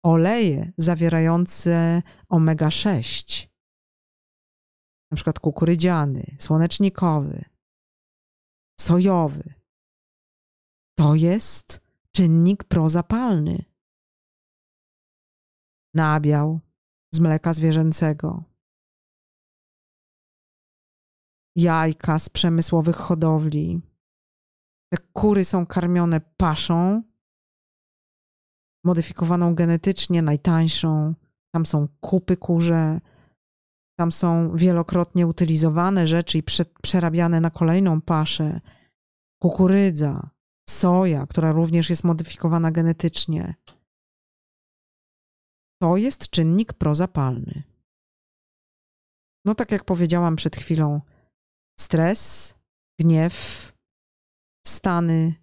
Oleje 0.05 0.73
zawierające 0.77 2.03
omega-6, 2.29 3.49
na 5.11 5.17
przykład 5.17 5.41
kukurydziany, 5.41 6.37
słonecznikowy, 6.39 7.45
sojowy, 8.81 9.55
to 10.99 11.15
jest 11.15 11.81
czynnik 12.13 12.65
prozapalny. 12.65 13.65
Nabiał 15.95 16.61
z 17.15 17.21
mleka 17.21 17.53
zwierzęcego, 17.53 18.45
jajka 21.57 22.19
z 22.19 22.29
przemysłowych 22.29 22.97
hodowli. 22.97 23.81
Te 24.93 24.99
kury 25.12 25.45
są 25.45 25.67
karmione 25.67 26.21
paszą, 26.37 27.03
modyfikowaną 28.85 29.55
genetycznie, 29.55 30.23
najtańszą. 30.23 31.15
Tam 31.55 31.67
są 31.67 31.88
kupy 32.01 32.37
kurze, 32.37 33.01
tam 33.99 34.12
są 34.12 34.57
wielokrotnie 34.57 35.27
utylizowane 35.27 36.07
rzeczy 36.07 36.38
i 36.38 36.43
prze, 36.43 36.65
przerabiane 36.83 37.41
na 37.41 37.51
kolejną 37.51 38.01
paszę. 38.01 38.61
Kukurydza, 39.43 40.31
soja, 40.69 41.27
która 41.27 41.53
również 41.53 41.91
jest 41.91 42.05
modyfikowana 42.05 42.71
genetycznie. 42.71 43.55
To 45.83 45.97
jest 45.97 46.31
czynnik 46.31 46.73
prozapalny. 46.73 47.62
No, 49.45 49.55
tak 49.55 49.73
jak 49.73 49.85
powiedziałam 49.85 50.37
przed 50.37 50.57
chwilą, 50.57 51.01
stres, 51.83 52.55
gniew, 53.01 53.37
stany 54.66 55.35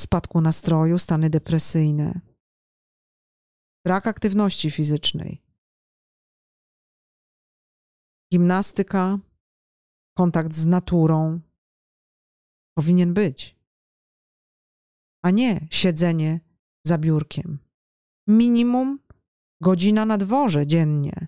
spadku 0.00 0.40
nastroju, 0.40 0.98
stany 0.98 1.30
depresyjne 1.30 2.20
brak 3.86 4.06
aktywności 4.06 4.70
fizycznej. 4.70 5.42
Gimnastyka, 8.32 9.18
kontakt 10.16 10.54
z 10.54 10.66
naturą 10.66 11.40
powinien 12.78 13.14
być, 13.14 13.56
a 15.24 15.30
nie 15.30 15.68
siedzenie 15.70 16.40
za 16.86 16.98
biurkiem. 16.98 17.58
Minimum 18.28 18.98
godzina 19.62 20.06
na 20.06 20.18
dworze 20.18 20.66
dziennie, 20.66 21.26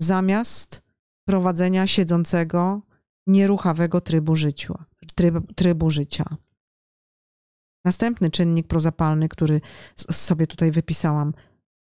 zamiast 0.00 0.82
prowadzenia 1.28 1.86
siedzącego, 1.86 2.82
nieruchawego 3.26 4.00
trybu, 4.00 4.36
życiu, 4.36 4.74
tryb, 5.14 5.54
trybu 5.56 5.90
życia. 5.90 6.36
Następny 7.84 8.30
czynnik 8.30 8.66
prozapalny, 8.68 9.28
który 9.28 9.60
sobie 9.96 10.46
tutaj 10.46 10.70
wypisałam, 10.70 11.32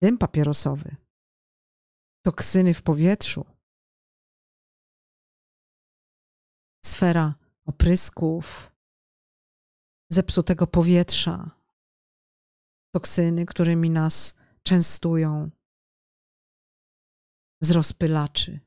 dym 0.01 0.17
papierosowy, 0.17 0.95
toksyny 2.25 2.73
w 2.73 2.81
powietrzu, 2.81 3.45
sfera 6.85 7.35
oprysków, 7.65 8.71
zepsutego 10.11 10.67
powietrza, 10.67 11.59
toksyny, 12.95 13.45
którymi 13.45 13.89
nas 13.89 14.35
częstują. 14.63 15.49
Z 17.61 17.71
rozpylaczy. 17.71 18.59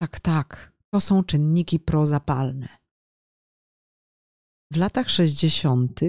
Tak, 0.00 0.20
tak, 0.20 0.72
to 0.94 1.00
są 1.00 1.24
czynniki 1.24 1.80
prozapalne. 1.80 2.68
W 4.72 4.76
latach 4.76 5.10
60. 5.10 6.00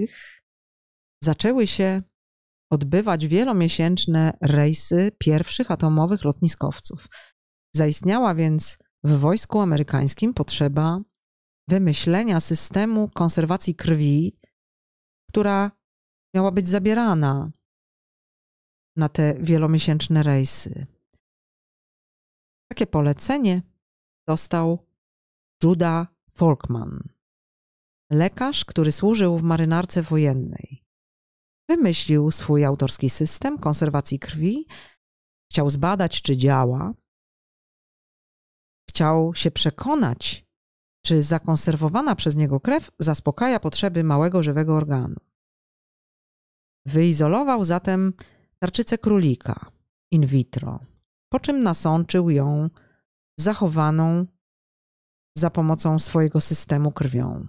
zaczęły 1.22 1.66
się 1.66 2.02
odbywać 2.70 3.26
wielomiesięczne 3.26 4.38
rejsy 4.40 5.10
pierwszych 5.18 5.70
atomowych 5.70 6.24
lotniskowców. 6.24 7.08
Zaistniała 7.74 8.34
więc 8.34 8.78
w 9.04 9.18
wojsku 9.18 9.60
amerykańskim 9.60 10.34
potrzeba 10.34 11.00
wymyślenia 11.68 12.40
systemu 12.40 13.08
konserwacji 13.08 13.74
krwi, 13.74 14.38
która 15.28 15.70
miała 16.34 16.50
być 16.50 16.68
zabierana 16.68 17.52
na 18.96 19.08
te 19.08 19.34
wielomiesięczne 19.34 20.22
rejsy. 20.22 20.86
Takie 22.68 22.86
polecenie 22.86 23.62
dostał 24.26 24.86
Judah 25.62 26.06
Folkman, 26.34 27.08
lekarz, 28.10 28.64
który 28.64 28.92
służył 28.92 29.38
w 29.38 29.42
marynarce 29.42 30.02
wojennej. 30.02 30.84
Wymyślił 31.68 32.30
swój 32.30 32.64
autorski 32.64 33.10
system 33.10 33.58
konserwacji 33.58 34.18
krwi, 34.18 34.66
chciał 35.50 35.70
zbadać, 35.70 36.22
czy 36.22 36.36
działa. 36.36 36.94
Chciał 38.88 39.34
się 39.34 39.50
przekonać, 39.50 40.46
czy 41.06 41.22
zakonserwowana 41.22 42.14
przez 42.14 42.36
niego 42.36 42.60
krew 42.60 42.90
zaspokaja 42.98 43.60
potrzeby 43.60 44.04
małego 44.04 44.42
żywego 44.42 44.76
organu. 44.76 45.16
Wyizolował 46.86 47.64
zatem 47.64 48.12
tarczycę 48.58 48.98
królika 48.98 49.70
in 50.10 50.26
vitro, 50.26 50.80
po 51.28 51.40
czym 51.40 51.62
nasączył 51.62 52.30
ją 52.30 52.70
zachowaną 53.42 54.26
za 55.36 55.50
pomocą 55.50 55.98
swojego 55.98 56.40
systemu 56.40 56.92
krwią. 56.92 57.46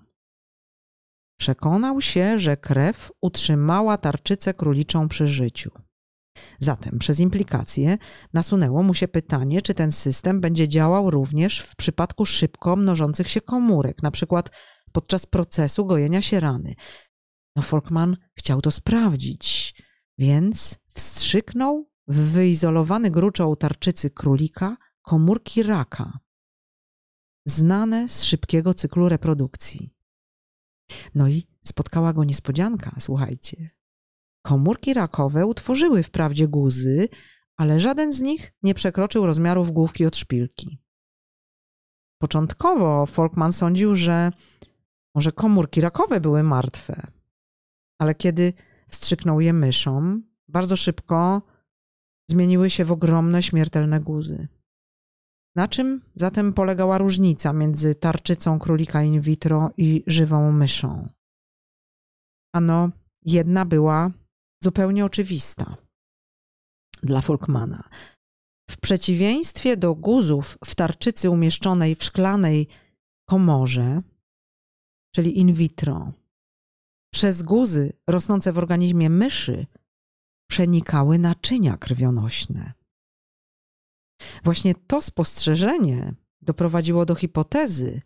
Przekonał 1.40 2.02
się, 2.02 2.40
że 2.40 2.58
krew 2.58 3.12
utrzymała 3.22 3.98
tarczycę 3.98 4.54
króliczą 4.54 5.08
przy 5.08 5.28
życiu. 5.28 5.72
Zatem 6.60 7.00
przez 7.00 7.20
implikację 7.20 7.98
nasunęło 8.34 8.84
mu 8.84 8.94
się 8.94 9.08
pytanie, 9.08 9.62
czy 9.62 9.74
ten 9.74 9.92
system 9.92 10.42
będzie 10.42 10.68
działał 10.68 11.12
również 11.12 11.60
w 11.60 11.76
przypadku 11.76 12.26
szybko 12.26 12.76
mnożących 12.76 13.30
się 13.30 13.42
komórek, 13.42 14.04
na 14.04 14.12
przykład 14.12 14.52
podczas 14.92 15.26
procesu 15.26 15.86
gojenia 15.86 16.22
się 16.22 16.40
rany. 16.40 16.76
No 17.56 17.62
Folkman 17.62 18.18
chciał 18.36 18.62
to 18.62 18.72
sprawdzić, 18.72 19.76
więc 20.18 20.80
wstrzyknął 20.90 21.90
w 22.08 22.32
wyizolowany 22.32 23.12
gruczoł 23.12 23.56
tarczycy 23.56 24.10
królika 24.10 24.78
komórki 25.04 25.64
raka, 25.64 26.20
znane 27.46 28.10
z 28.10 28.24
szybkiego 28.24 28.74
cyklu 28.74 29.10
reprodukcji. 29.10 29.94
No 31.16 31.28
i 31.28 31.48
spotkała 31.64 32.14
go 32.14 32.24
niespodzianka, 32.24 32.96
słuchajcie. 33.00 33.70
Komórki 34.46 34.94
rakowe 34.94 35.46
utworzyły 35.46 36.04
wprawdzie 36.04 36.48
guzy, 36.48 37.10
ale 37.58 37.80
żaden 37.80 38.12
z 38.12 38.22
nich 38.22 38.54
nie 38.64 38.74
przekroczył 38.74 39.26
rozmiarów 39.26 39.72
główki 39.72 40.06
od 40.06 40.18
szpilki. 40.18 40.80
Początkowo 42.22 43.06
Folkman 43.06 43.54
sądził, 43.54 43.96
że 43.96 44.32
może 45.16 45.32
komórki 45.32 45.82
rakowe 45.82 46.22
były 46.22 46.44
martwe, 46.44 47.08
ale 48.00 48.16
kiedy 48.16 48.54
wstrzyknął 48.88 49.42
je 49.42 49.54
myszą, 49.54 50.22
bardzo 50.48 50.76
szybko 50.76 51.42
zmieniły 52.30 52.70
się 52.70 52.86
w 52.86 52.92
ogromne 52.92 53.44
śmiertelne 53.44 54.00
guzy. 54.00 54.48
Na 55.56 55.68
czym 55.68 56.02
zatem 56.16 56.54
polegała 56.54 56.98
różnica 56.98 57.54
między 57.54 57.96
tarczycą 57.96 58.60
królika 58.60 59.04
in 59.04 59.22
vitro 59.22 59.72
i 59.78 60.04
żywą 60.08 60.52
myszą? 60.52 61.10
Ano, 62.56 62.90
jedna 63.26 63.66
była 63.66 64.12
zupełnie 64.64 65.06
oczywista 65.06 65.78
dla 67.04 67.22
Folkmana. 67.22 67.90
W 68.70 68.78
przeciwieństwie 68.78 69.78
do 69.78 69.96
guzów 69.96 70.58
w 70.66 70.76
tarczycy 70.76 71.30
umieszczonej 71.30 71.96
w 71.96 72.04
szklanej 72.04 72.68
komorze, 73.30 74.02
czyli 75.16 75.40
in 75.40 75.54
vitro, 75.54 76.12
przez 77.14 77.44
guzy 77.44 77.94
rosnące 78.08 78.54
w 78.54 78.58
organizmie 78.58 79.10
myszy 79.10 79.66
przenikały 80.50 81.20
naczynia 81.20 81.78
krwionośne. 81.78 82.74
Właśnie 84.44 84.76
to 84.76 85.02
spostrzeżenie 85.02 86.16
doprowadziło 86.42 87.06
do 87.06 87.16
hipotezy, 87.16 88.02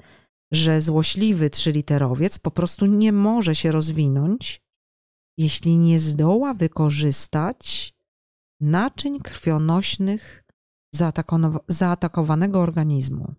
że 0.51 0.81
złośliwy 0.81 1.49
trzyliterowiec 1.49 2.39
po 2.39 2.51
prostu 2.51 2.85
nie 2.85 3.11
może 3.11 3.55
się 3.55 3.71
rozwinąć, 3.71 4.61
jeśli 5.37 5.77
nie 5.77 5.99
wykorzystać 6.53 7.93
naczyń 8.61 9.19
krwionośnych 9.19 10.43
zaatakowanego 11.67 12.61
organizmu. 12.61 13.35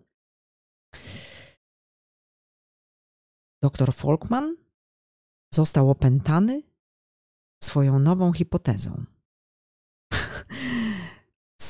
Doktor 3.63 3.93
Folkman 3.93 4.57
został 5.53 5.89
opętany 5.89 6.63
swoją 7.63 7.99
nową 7.99 8.33
hipotezą. 8.33 9.05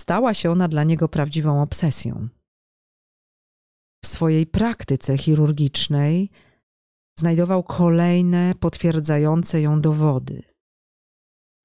Stała 0.09 0.33
się 0.33 0.51
ona 0.51 0.67
dla 0.67 0.83
niego 0.83 1.09
prawdziwą 1.09 1.61
obsesją. 1.61 2.27
W 4.03 4.07
swojej 4.07 4.47
praktyce 4.47 5.17
chirurgicznej 5.17 6.29
znajdował 7.19 7.63
kolejne 7.63 8.53
potwierdzające 8.59 9.61
ją 9.61 9.81
dowody. 9.81 10.43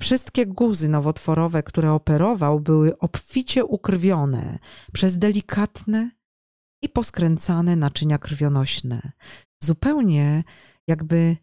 Wszystkie 0.03 0.47
guzy 0.47 0.89
nowotworowe, 0.89 1.63
które 1.63 1.93
operował, 1.93 2.61
były 2.61 2.99
obficie 2.99 3.65
ukrwione 3.65 4.59
przez 4.93 5.19
delikatne 5.19 6.11
i 6.83 6.89
poskręcane 6.89 7.77
naczynia 7.77 8.19
krwionośne, 8.19 9.13
zupełnie 9.63 10.45
jakby 10.89 11.37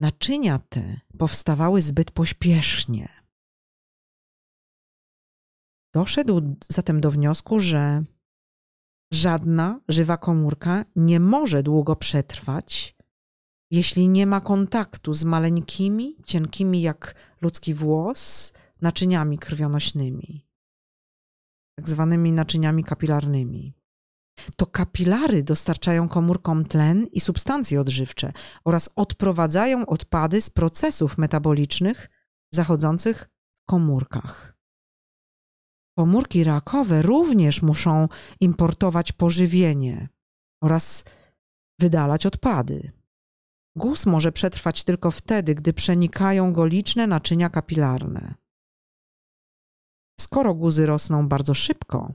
naczynia 0.00 0.58
te 0.58 1.00
powstawały 1.18 1.82
zbyt 1.82 2.10
pośpiesznie. 2.10 3.19
Doszedł 5.94 6.56
zatem 6.68 7.00
do 7.00 7.10
wniosku, 7.10 7.60
że 7.60 8.02
żadna 9.12 9.80
żywa 9.88 10.16
komórka 10.16 10.84
nie 10.96 11.20
może 11.20 11.62
długo 11.62 11.96
przetrwać, 11.96 12.96
jeśli 13.70 14.08
nie 14.08 14.26
ma 14.26 14.40
kontaktu 14.40 15.12
z 15.12 15.24
maleńkimi, 15.24 16.16
cienkimi 16.24 16.82
jak 16.82 17.14
ludzki 17.40 17.74
włos, 17.74 18.52
naczyniami 18.80 19.38
krwionośnymi, 19.38 20.46
tak 21.78 21.88
zwanymi 21.88 22.32
naczyniami 22.32 22.84
kapilarnymi. 22.84 23.74
To 24.56 24.66
kapilary 24.66 25.42
dostarczają 25.42 26.08
komórkom 26.08 26.64
tlen 26.64 27.06
i 27.12 27.20
substancje 27.20 27.80
odżywcze 27.80 28.32
oraz 28.64 28.90
odprowadzają 28.96 29.86
odpady 29.86 30.40
z 30.40 30.50
procesów 30.50 31.18
metabolicznych 31.18 32.08
zachodzących 32.54 33.28
w 33.62 33.70
komórkach. 33.70 34.59
Komórki 35.98 36.44
rakowe 36.44 37.02
również 37.02 37.62
muszą 37.62 38.08
importować 38.40 39.12
pożywienie 39.12 40.08
oraz 40.62 41.04
wydalać 41.80 42.26
odpady. 42.26 42.92
Guz 43.76 44.06
może 44.06 44.32
przetrwać 44.32 44.84
tylko 44.84 45.10
wtedy, 45.10 45.54
gdy 45.54 45.72
przenikają 45.72 46.52
go 46.52 46.66
liczne 46.66 47.06
naczynia 47.06 47.50
kapilarne. 47.50 48.34
Skoro 50.20 50.54
guzy 50.54 50.86
rosną 50.86 51.28
bardzo 51.28 51.54
szybko, 51.54 52.14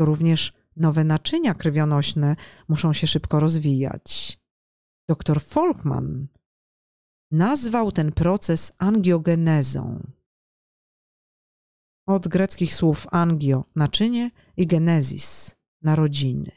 to 0.00 0.04
również 0.04 0.52
nowe 0.76 1.04
naczynia 1.04 1.54
krwionośne 1.54 2.36
muszą 2.68 2.92
się 2.92 3.06
szybko 3.06 3.40
rozwijać. 3.40 4.38
Dr 5.10 5.40
Folkman 5.40 6.26
nazwał 7.32 7.92
ten 7.92 8.12
proces 8.12 8.72
angiogenezą. 8.78 10.15
Od 12.06 12.28
greckich 12.28 12.74
słów 12.74 13.06
angio 13.10 13.64
naczynie 13.74 14.30
i 14.56 14.66
genezis 14.66 15.56
narodziny. 15.82 16.52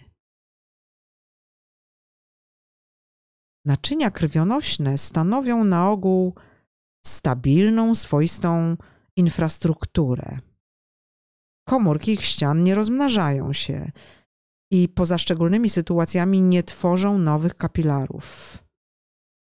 Naczynia 3.65 4.11
krwionośne 4.11 4.97
stanowią 4.97 5.63
na 5.63 5.91
ogół 5.91 6.35
stabilną, 7.05 7.95
swoistą 7.95 8.77
infrastrukturę. 9.15 10.39
Komórki 11.67 12.11
ich 12.11 12.25
ścian 12.25 12.63
nie 12.63 12.75
rozmnażają 12.75 13.53
się 13.53 13.91
i 14.71 14.89
poza 14.89 15.17
szczególnymi 15.17 15.69
sytuacjami 15.69 16.41
nie 16.41 16.63
tworzą 16.63 17.17
nowych 17.17 17.55
kapilarów. 17.55 18.57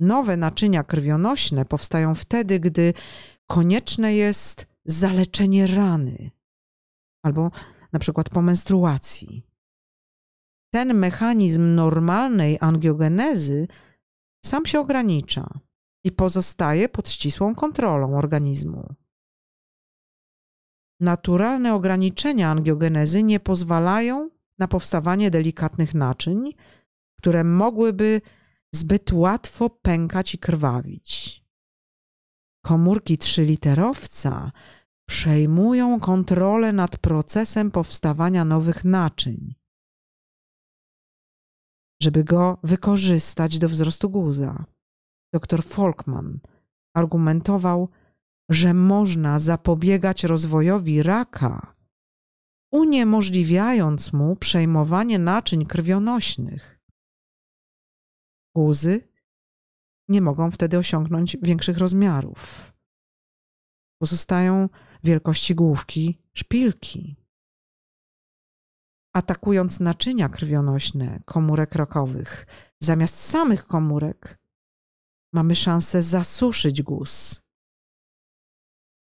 Nowe 0.00 0.36
naczynia 0.36 0.84
krwionośne 0.84 1.64
powstają 1.64 2.14
wtedy, 2.14 2.60
gdy 2.60 2.94
konieczne 3.50 4.14
jest 4.14 4.69
zaleczenie 4.90 5.66
rany 5.66 6.31
albo 7.22 7.50
na 7.92 7.98
przykład 7.98 8.31
po 8.31 8.42
menstruacji. 8.42 9.46
Ten 10.74 10.94
mechanizm 10.94 11.74
normalnej 11.74 12.59
angiogenezy 12.61 13.68
sam 14.44 14.66
się 14.66 14.81
ogranicza 14.81 15.61
i 16.05 16.12
pozostaje 16.12 16.88
pod 16.88 17.09
ścisłą 17.09 17.55
kontrolą 17.55 18.18
organizmu. 18.18 18.94
Naturalne 21.00 21.74
ograniczenia 21.74 22.50
angiogenezy 22.50 23.22
nie 23.22 23.40
pozwalają 23.40 24.31
na 24.59 24.68
powstawanie 24.68 25.31
delikatnych 25.31 25.94
naczyń, 25.94 26.53
które 27.18 27.44
mogłyby 27.44 28.20
zbyt 28.74 29.12
łatwo 29.12 29.70
pękać 29.70 30.35
i 30.35 30.38
krwawić. 30.38 31.40
Komórki 32.64 33.18
trzyliterowca 33.18 34.53
przejmują 35.10 36.00
kontrolę 36.00 36.72
nad 36.72 36.98
procesem 36.98 37.70
powstawania 37.70 38.44
nowych 38.44 38.84
naczyń 38.84 39.54
żeby 42.02 42.24
go 42.24 42.58
wykorzystać 42.62 43.58
do 43.58 43.68
wzrostu 43.68 44.10
guza. 44.10 44.64
Dr 45.34 45.62
Folkman 45.62 46.40
argumentował, 46.96 47.88
że 48.50 48.74
można 48.74 49.38
zapobiegać 49.38 50.24
rozwojowi 50.24 51.02
raka 51.02 51.74
uniemożliwiając 52.72 54.12
mu 54.12 54.36
przejmowanie 54.36 55.18
naczyń 55.18 55.66
krwionośnych. 55.66 56.80
Guzy 58.56 59.08
nie 60.08 60.20
mogą 60.20 60.50
wtedy 60.50 60.78
osiągnąć 60.78 61.36
większych 61.42 61.78
rozmiarów. 61.78 62.72
Pozostają 64.00 64.68
wielkości 65.04 65.54
główki 65.54 66.22
szpilki. 66.32 67.16
Atakując 69.14 69.80
naczynia 69.80 70.28
krwionośne 70.28 71.22
komórek 71.24 71.74
rokowych, 71.74 72.46
zamiast 72.80 73.20
samych 73.20 73.66
komórek, 73.66 74.38
mamy 75.32 75.54
szansę 75.54 76.02
zasuszyć 76.02 76.82
guz, 76.82 77.42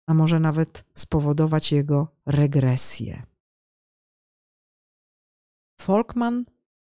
a 0.08 0.14
może 0.14 0.40
nawet 0.40 0.86
spowodować 0.96 1.72
jego 1.72 2.16
regresję. 2.26 3.24
Folkman 5.82 6.46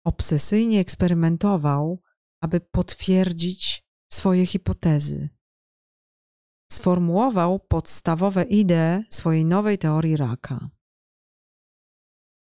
obsesyjnie 0.06 0.80
eksperymentował, 0.80 2.02
aby 2.42 2.60
potwierdzić 2.60 3.86
swoje 4.12 4.46
hipotezy. 4.46 5.30
Sformułował 6.76 7.60
podstawowe 7.60 8.44
idee 8.44 9.04
swojej 9.10 9.46
nowej 9.46 9.78
teorii 9.78 10.18
raka. 10.18 10.70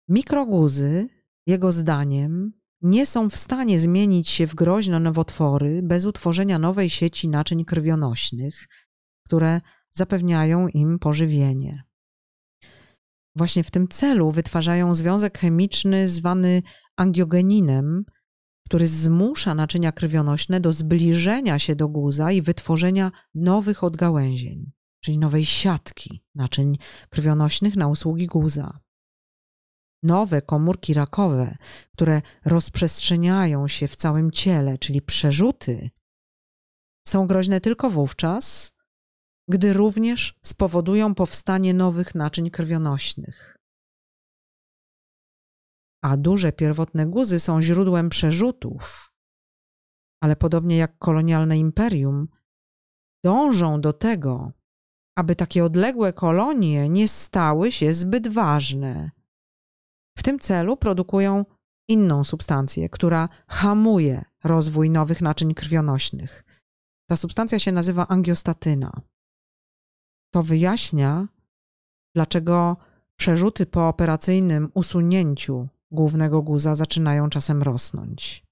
Mikroguzy, 0.09 1.07
jego 1.47 1.71
zdaniem, 1.71 2.53
nie 2.81 3.05
są 3.05 3.29
w 3.29 3.35
stanie 3.35 3.79
zmienić 3.79 4.29
się 4.29 4.47
w 4.47 4.55
groźne 4.55 4.99
nowotwory 4.99 5.81
bez 5.83 6.05
utworzenia 6.05 6.59
nowej 6.59 6.89
sieci 6.89 7.29
naczyń 7.29 7.65
krwionośnych, 7.65 8.67
które 9.25 9.61
zapewniają 9.91 10.67
im 10.67 10.99
pożywienie. 10.99 11.83
Właśnie 13.35 13.63
w 13.63 13.71
tym 13.71 13.87
celu 13.87 14.31
wytwarzają 14.31 14.93
związek 14.93 15.37
chemiczny 15.37 16.07
zwany 16.07 16.61
angiogeninem, 16.97 18.05
który 18.69 18.87
zmusza 18.87 19.55
naczynia 19.55 19.91
krwionośne 19.91 20.59
do 20.59 20.71
zbliżenia 20.71 21.59
się 21.59 21.75
do 21.75 21.87
guza 21.87 22.31
i 22.31 22.41
wytworzenia 22.41 23.11
nowych 23.35 23.83
odgałęzień, 23.83 24.71
czyli 25.03 25.17
nowej 25.17 25.45
siatki 25.45 26.23
naczyń 26.35 26.77
krwionośnych 27.09 27.75
na 27.75 27.87
usługi 27.87 28.27
guza. 28.27 28.79
Nowe 30.03 30.41
komórki 30.41 30.93
rakowe, 30.93 31.57
które 31.93 32.21
rozprzestrzeniają 32.45 33.67
się 33.67 33.87
w 33.87 33.95
całym 33.95 34.31
ciele, 34.31 34.77
czyli 34.77 35.01
przerzuty, 35.01 35.89
są 37.07 37.27
groźne 37.27 37.61
tylko 37.61 37.89
wówczas, 37.89 38.71
gdy 39.47 39.73
również 39.73 40.39
spowodują 40.43 41.15
powstanie 41.15 41.73
nowych 41.73 42.15
naczyń 42.15 42.49
krwionośnych. 42.49 43.58
A 46.01 46.17
duże 46.17 46.51
pierwotne 46.51 47.05
guzy 47.05 47.39
są 47.39 47.61
źródłem 47.61 48.09
przerzutów, 48.09 49.13
ale 50.23 50.35
podobnie 50.35 50.77
jak 50.77 50.97
kolonialne 50.97 51.57
imperium, 51.57 52.27
dążą 53.23 53.81
do 53.81 53.93
tego, 53.93 54.51
aby 55.17 55.35
takie 55.35 55.65
odległe 55.65 56.13
kolonie 56.13 56.89
nie 56.89 57.07
stały 57.07 57.71
się 57.71 57.93
zbyt 57.93 58.27
ważne. 58.27 59.11
W 60.17 60.23
tym 60.23 60.39
celu 60.39 60.77
produkują 60.77 61.45
inną 61.89 62.23
substancję, 62.23 62.89
która 62.89 63.29
hamuje 63.47 64.25
rozwój 64.43 64.89
nowych 64.89 65.21
naczyń 65.21 65.53
krwionośnych. 65.53 66.43
Ta 67.09 67.15
substancja 67.15 67.59
się 67.59 67.71
nazywa 67.71 68.07
angiostatyna. 68.07 69.01
To 70.33 70.43
wyjaśnia, 70.43 71.27
dlaczego 72.15 72.77
przerzuty 73.15 73.65
po 73.65 73.87
operacyjnym 73.87 74.71
usunięciu 74.73 75.67
głównego 75.91 76.41
guza 76.41 76.75
zaczynają 76.75 77.29
czasem 77.29 77.63
rosnąć. 77.63 78.43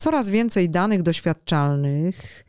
Coraz 0.00 0.28
więcej 0.28 0.70
danych 0.70 1.02
doświadczalnych 1.02 2.44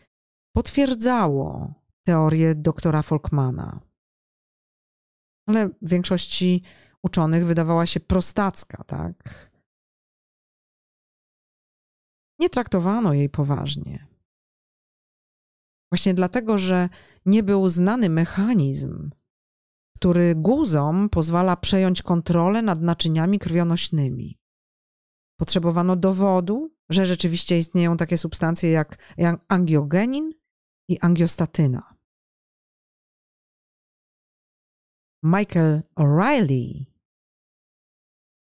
potwierdzało 0.56 1.74
teorię 2.04 2.56
doktora 2.56 3.02
Folkmana. 3.02 3.80
Ale 5.48 5.70
większości 5.82 6.64
uczonych 7.04 7.46
wydawała 7.46 7.86
się 7.86 8.00
prostacka, 8.00 8.84
tak? 8.84 9.52
Nie 12.40 12.50
traktowano 12.50 13.14
jej 13.14 13.30
poważnie. 13.30 14.08
Właśnie 15.92 16.14
dlatego, 16.14 16.58
że 16.58 16.90
nie 17.26 17.44
był 17.44 17.70
znany 17.70 18.10
mechanizm, 18.10 19.10
który 20.04 20.36
guzom 20.36 21.10
pozwala 21.10 21.56
przejąć 21.56 22.02
kontrolę 22.02 22.62
nad 22.62 22.82
naczyniami 22.82 23.40
krwionośnymi. 23.40 24.40
Potrzebowano 25.40 25.96
dowodu, 25.96 26.72
że 26.90 27.06
rzeczywiście 27.06 27.58
istnieją 27.58 27.98
takie 27.98 28.18
substancje 28.18 28.72
jak 28.72 29.16
angiogenin 29.48 30.34
i 30.90 31.00
angiostatyna. 31.00 31.96
Michael 35.24 35.82
O'Reilly 35.96 36.86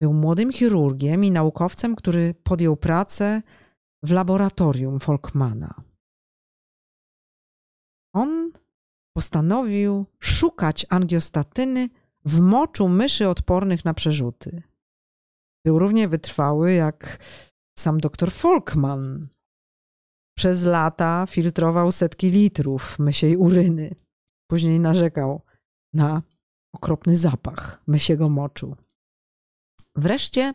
był 0.00 0.12
młodym 0.12 0.52
chirurgiem 0.52 1.24
i 1.24 1.30
naukowcem, 1.30 1.96
który 1.96 2.34
podjął 2.34 2.76
pracę 2.76 3.42
w 4.02 4.12
laboratorium 4.12 5.00
Folkmana. 5.00 5.74
On 8.14 8.52
postanowił 9.16 10.06
szukać 10.20 10.86
angiostatyny 10.88 11.88
w 12.24 12.40
moczu 12.40 12.88
myszy 12.88 13.28
odpornych 13.28 13.84
na 13.84 13.94
przerzuty. 13.94 14.62
Był 15.64 15.78
równie 15.78 16.08
wytrwały 16.08 16.72
jak 16.72 17.18
sam 17.78 18.00
dr 18.00 18.30
Folkman. 18.30 19.28
Przez 20.38 20.64
lata 20.64 21.26
filtrował 21.28 21.92
setki 21.92 22.30
litrów 22.30 22.98
mysiej 22.98 23.36
uryny. 23.36 23.94
Później 24.50 24.80
narzekał 24.80 25.42
na 25.94 26.22
okropny 26.74 27.16
zapach 27.16 27.82
mysiego 27.86 28.28
moczu. 28.28 28.76
Wreszcie 29.94 30.54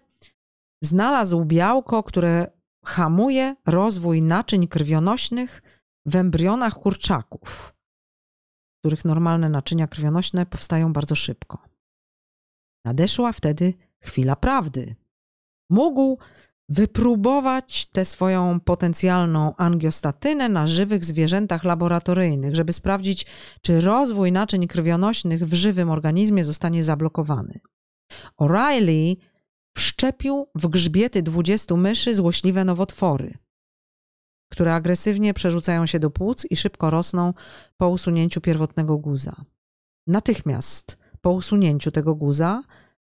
znalazł 0.83 1.45
białko, 1.45 2.03
które 2.03 2.51
hamuje 2.85 3.55
rozwój 3.65 4.21
naczyń 4.21 4.67
krwionośnych 4.67 5.61
w 6.05 6.15
embrionach 6.15 6.73
kurczaków, 6.73 7.73
których 8.81 9.05
normalne 9.05 9.49
naczynia 9.49 9.87
krwionośne 9.87 10.45
powstają 10.45 10.93
bardzo 10.93 11.15
szybko. 11.15 11.63
Nadeszła 12.85 13.33
wtedy 13.33 13.73
chwila 13.99 14.35
prawdy. 14.35 14.95
Mógł 15.69 16.17
wypróbować 16.69 17.85
tę 17.85 18.05
swoją 18.05 18.59
potencjalną 18.59 19.55
angiostatynę 19.55 20.49
na 20.49 20.67
żywych 20.67 21.05
zwierzętach 21.05 21.63
laboratoryjnych, 21.63 22.55
żeby 22.55 22.73
sprawdzić, 22.73 23.25
czy 23.61 23.81
rozwój 23.81 24.31
naczyń 24.31 24.67
krwionośnych 24.67 25.45
w 25.45 25.53
żywym 25.53 25.89
organizmie 25.89 26.43
zostanie 26.43 26.83
zablokowany. 26.83 27.59
O'Reilly 28.39 29.15
wszczepił 29.77 30.47
w 30.55 30.67
grzbiety 30.67 31.21
20 31.21 31.75
myszy 31.75 32.15
złośliwe 32.15 32.65
nowotwory 32.65 33.33
które 34.51 34.75
agresywnie 34.75 35.33
przerzucają 35.33 35.85
się 35.85 35.99
do 35.99 36.09
płuc 36.09 36.45
i 36.49 36.55
szybko 36.55 36.89
rosną 36.89 37.33
po 37.77 37.89
usunięciu 37.89 38.41
pierwotnego 38.41 38.97
guza. 38.97 39.35
Natychmiast 40.07 40.97
po 41.21 41.31
usunięciu 41.31 41.91
tego 41.91 42.15
guza 42.15 42.63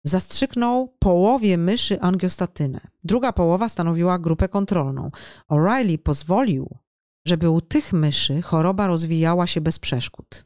zastrzyknął 0.05 0.89
połowie 0.99 1.59
myszy 1.59 2.01
angiostatynę. 2.01 2.81
Druga 3.05 3.33
połowa 3.33 3.69
stanowiła 3.69 4.19
grupę 4.19 4.49
kontrolną. 4.49 5.11
O'Reilly 5.51 5.99
pozwolił, 5.99 6.79
żeby 7.27 7.51
u 7.51 7.61
tych 7.61 7.93
myszy 7.93 8.43
choroba 8.43 8.87
rozwijała 8.87 9.47
się 9.47 9.61
bez 9.61 9.79
przeszkód. 9.79 10.45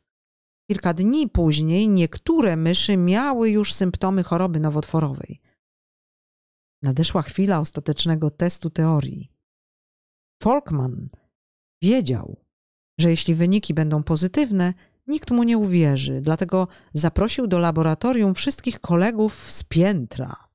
Kilka 0.70 0.94
dni 0.94 1.28
później 1.28 1.88
niektóre 1.88 2.56
myszy 2.56 2.96
miały 2.96 3.50
już 3.50 3.72
symptomy 3.74 4.22
choroby 4.22 4.60
nowotworowej. 4.60 5.40
Nadeszła 6.82 7.22
chwila 7.22 7.60
ostatecznego 7.60 8.30
testu 8.30 8.70
teorii. 8.70 9.35
Folkman 10.42 11.08
wiedział, 11.82 12.44
że 13.00 13.10
jeśli 13.10 13.34
wyniki 13.34 13.74
będą 13.74 14.02
pozytywne, 14.02 14.74
nikt 15.06 15.30
mu 15.30 15.42
nie 15.42 15.58
uwierzy, 15.58 16.20
dlatego 16.20 16.68
zaprosił 16.92 17.46
do 17.46 17.58
laboratorium 17.58 18.34
wszystkich 18.34 18.80
kolegów 18.80 19.52
z 19.52 19.64
piętra. 19.64 20.48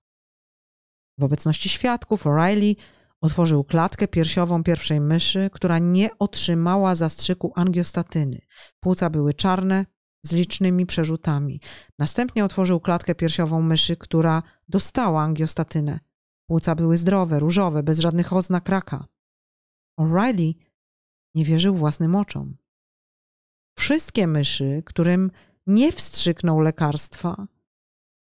W 1.17 1.23
obecności 1.23 1.69
świadków 1.69 2.25
O'Reilly 2.25 2.75
otworzył 3.21 3.63
klatkę 3.63 4.07
piersiową 4.07 4.63
pierwszej 4.63 5.01
myszy, 5.01 5.49
która 5.53 5.79
nie 5.79 6.09
otrzymała 6.19 6.95
zastrzyku 6.95 7.53
angiostatyny. 7.55 8.41
Płuca 8.79 9.09
były 9.09 9.33
czarne, 9.33 9.85
z 10.23 10.33
licznymi 10.33 10.85
przerzutami. 10.85 11.61
Następnie 11.99 12.45
otworzył 12.45 12.79
klatkę 12.79 13.15
piersiową 13.15 13.61
myszy, 13.61 13.97
która 13.97 14.43
dostała 14.67 15.21
angiostatynę. 15.21 15.99
Płuca 16.47 16.75
były 16.75 16.97
zdrowe, 16.97 17.39
różowe, 17.39 17.83
bez 17.83 17.99
żadnych 17.99 18.33
oznak 18.33 18.69
raka. 18.69 19.05
O'Reilly 19.99 20.53
nie 21.35 21.45
wierzył 21.45 21.75
własnym 21.75 22.15
oczom. 22.15 22.57
Wszystkie 23.77 24.27
myszy, 24.27 24.83
którym 24.85 25.31
nie 25.67 25.91
wstrzyknął 25.91 26.59
lekarstwa, 26.59 27.47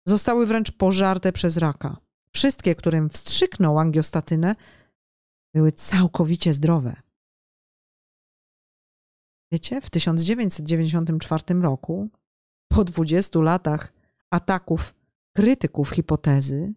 zostały 0.08 0.46
wręcz 0.46 0.72
pożarte 0.72 1.32
przez 1.32 1.56
raka. 1.56 1.96
Wszystkie, 2.34 2.74
którym 2.74 3.10
wstrzyknął 3.10 3.78
angiostatynę, 3.78 4.56
były 5.54 5.72
całkowicie 5.72 6.52
zdrowe. 6.52 6.96
Wiecie, 9.52 9.80
w 9.80 9.90
1994 9.90 11.60
roku, 11.60 12.10
po 12.68 12.84
20 12.84 13.40
latach 13.40 13.92
ataków 14.30 14.94
krytyków 15.36 15.90
hipotezy, 15.90 16.74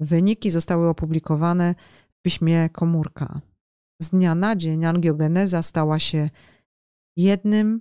wyniki 0.00 0.50
zostały 0.50 0.88
opublikowane 0.88 1.74
w 2.08 2.22
piśmie 2.22 2.70
Komórka. 2.70 3.40
Z 4.02 4.10
dnia 4.10 4.34
na 4.34 4.56
dzień 4.56 4.84
angiogeneza 4.84 5.62
stała 5.62 5.98
się 5.98 6.30
jednym 7.16 7.80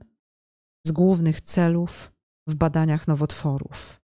z 0.88 0.92
głównych 0.92 1.42
celów 1.42 2.12
w 2.48 2.56
badaniach 2.56 3.08
nowotworów. 3.08 4.02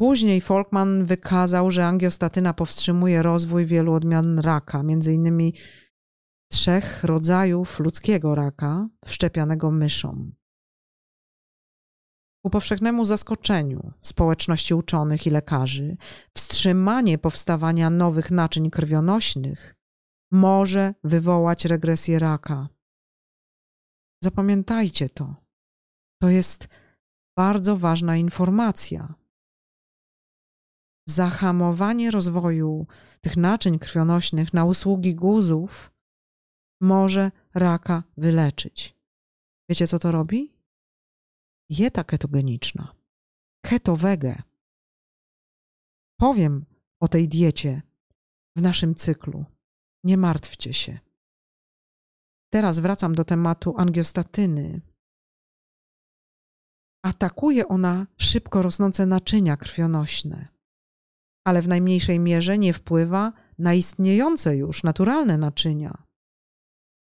Później 0.00 0.40
Folkman 0.40 1.04
wykazał, 1.04 1.70
że 1.70 1.86
angiostatyna 1.86 2.54
powstrzymuje 2.54 3.22
rozwój 3.22 3.66
wielu 3.66 3.92
odmian 3.92 4.38
raka, 4.38 4.82
innymi 5.12 5.54
trzech 6.52 7.04
rodzajów 7.04 7.80
ludzkiego 7.80 8.34
raka 8.34 8.88
wszczepianego 9.06 9.70
myszom. 9.70 10.32
Ku 12.44 12.50
powszechnemu 12.50 13.04
zaskoczeniu 13.04 13.92
społeczności 14.00 14.74
uczonych 14.74 15.26
i 15.26 15.30
lekarzy, 15.30 15.96
wstrzymanie 16.36 17.18
powstawania 17.18 17.90
nowych 17.90 18.30
naczyń 18.30 18.70
krwionośnych 18.70 19.75
może 20.36 20.94
wywołać 21.04 21.64
regresję 21.64 22.18
raka. 22.18 22.68
Zapamiętajcie 24.24 25.08
to. 25.08 25.34
To 26.22 26.28
jest 26.28 26.68
bardzo 27.38 27.76
ważna 27.76 28.16
informacja. 28.16 29.14
Zahamowanie 31.08 32.10
rozwoju 32.10 32.86
tych 33.20 33.36
naczyń 33.36 33.78
krwionośnych 33.78 34.54
na 34.54 34.64
usługi 34.64 35.14
guzów 35.14 35.92
może 36.80 37.30
raka 37.54 38.02
wyleczyć. 38.16 38.96
Wiecie, 39.68 39.86
co 39.86 39.98
to 39.98 40.10
robi? 40.12 40.52
Dieta 41.70 42.04
ketogeniczna. 42.04 42.94
Ketowege. 43.64 44.42
Powiem 46.20 46.66
o 47.00 47.08
tej 47.08 47.28
diecie 47.28 47.82
w 48.56 48.62
naszym 48.62 48.94
cyklu. 48.94 49.44
Nie 50.04 50.16
martwcie 50.16 50.74
się. 50.74 50.98
Teraz 52.52 52.78
wracam 52.78 53.14
do 53.14 53.24
tematu 53.24 53.74
angiostatyny. 53.76 54.80
Atakuje 57.04 57.68
ona 57.68 58.06
szybko 58.18 58.62
rosnące 58.62 59.06
naczynia 59.06 59.56
krwionośne, 59.56 60.48
ale 61.46 61.62
w 61.62 61.68
najmniejszej 61.68 62.20
mierze 62.20 62.58
nie 62.58 62.72
wpływa 62.72 63.32
na 63.58 63.74
istniejące 63.74 64.56
już 64.56 64.82
naturalne 64.82 65.38
naczynia. 65.38 66.02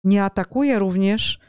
Nie 0.03 0.23
atakuje 0.23 0.79
również 0.79 1.39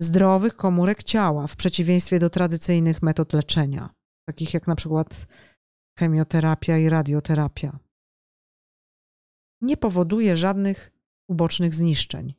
zdrowych 0.00 0.56
komórek 0.56 1.02
ciała, 1.02 1.46
w 1.46 1.56
przeciwieństwie 1.56 2.18
do 2.18 2.30
tradycyjnych 2.30 3.02
metod 3.02 3.32
leczenia, 3.32 3.90
takich 4.28 4.54
jak 4.54 4.66
na 4.66 4.76
przykład 4.76 5.26
chemioterapia 5.98 6.78
i 6.78 6.88
radioterapia. 6.88 7.78
Nie 9.66 9.76
powoduje 9.76 10.36
żadnych 10.36 10.92
ubocznych 11.28 11.74
zniszczeń. 11.74 12.34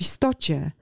W 0.00 0.04
istocie 0.04 0.72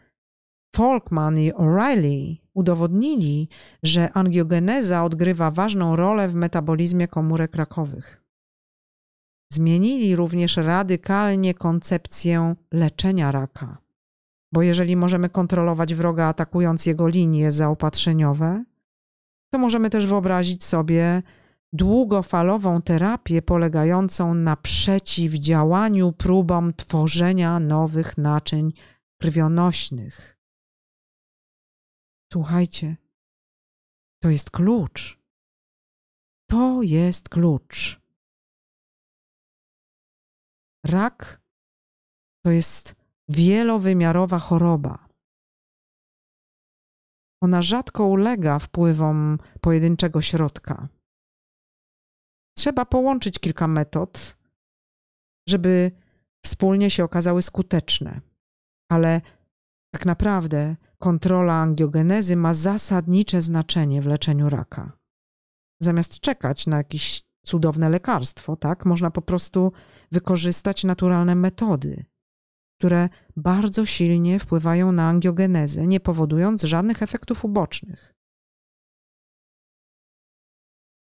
Folkman 0.77 1.39
i 1.39 1.53
O'Reilly 1.53 2.37
udowodnili, 2.55 3.49
że 3.83 4.13
angiogeneza 4.13 5.05
odgrywa 5.05 5.51
ważną 5.51 5.97
rolę 5.97 6.29
w 6.29 6.35
metabolizmie 6.35 7.09
komórek 7.09 7.57
rakowych. 7.57 8.23
Zmienili 9.53 10.17
również 10.17 10.57
radykalnie 10.57 11.55
koncepcję 11.55 12.55
leczenia 12.73 13.33
raka, 13.33 13.79
bo 14.53 14.63
jeżeli 14.63 14.97
możemy 14.97 15.29
kontrolować 15.29 15.95
wroga 15.95 16.27
atakując 16.27 16.87
jego 16.87 17.09
linie 17.09 17.53
zaopatrzeniowe, 17.53 18.65
to 19.53 19.59
możemy 19.59 19.91
też 19.91 20.07
wyobrazić 20.07 20.65
sobie 20.65 21.23
długofalową 21.73 22.83
terapię 22.83 23.43
polegającą 23.43 24.35
na 24.35 24.57
przeciwdziałaniu 24.57 26.13
próbom 26.13 26.75
tworzenia 26.75 27.61
nowych 27.61 28.19
naczyń 28.19 28.73
krwionośnych. 29.21 30.39
Słuchajcie, 32.33 32.97
to 34.23 34.31
jest 34.31 34.51
klucz. 34.51 35.21
To 36.51 36.83
jest 36.83 37.29
klucz. 37.29 38.01
Rak 40.87 41.41
to 42.45 42.51
jest 42.51 42.95
wielowymiarowa 43.29 44.39
choroba. 44.39 45.09
Ona 47.43 47.63
rzadko 47.63 48.05
ulega 48.05 48.59
wpływom 48.59 49.39
pojedynczego 49.61 50.21
środka. 50.21 50.89
Trzeba 52.57 52.85
połączyć 52.85 53.39
kilka 53.39 53.69
metod, 53.69 54.37
żeby 55.49 55.91
wspólnie 56.45 56.91
się 56.91 57.05
okazały 57.05 57.43
skuteczne, 57.43 58.21
ale 58.91 59.21
tak 59.95 60.07
naprawdę 60.07 60.77
kontrola 60.99 61.55
angiogenezy 61.55 62.37
ma 62.37 62.55
zasadnicze 62.55 63.43
znaczenie 63.43 64.03
w 64.03 64.07
leczeniu 64.07 64.51
raka. 64.51 64.93
Zamiast 65.83 66.21
czekać 66.21 66.67
na 66.67 66.77
jakieś 66.77 67.23
cudowne 67.47 67.89
lekarstwo, 67.89 68.57
tak, 68.57 68.85
można 68.85 69.11
po 69.11 69.23
prostu 69.23 69.73
wykorzystać 70.13 70.85
naturalne 70.85 71.35
metody, 71.35 72.05
które 72.79 73.09
bardzo 73.37 73.87
silnie 73.87 74.39
wpływają 74.39 74.93
na 74.93 75.09
angiogenezę, 75.09 75.87
nie 75.87 76.01
powodując 76.01 76.63
żadnych 76.63 77.03
efektów 77.03 77.45
ubocznych. 77.45 78.15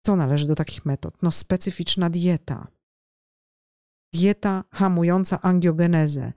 Co 0.06 0.16
należy 0.16 0.46
do 0.46 0.54
takich 0.54 0.84
metod? 0.84 1.22
No, 1.22 1.30
specyficzna 1.30 2.10
dieta. 2.10 2.66
Dieta 4.14 4.64
hamująca 4.70 5.40
angiogenezę, 5.42 6.32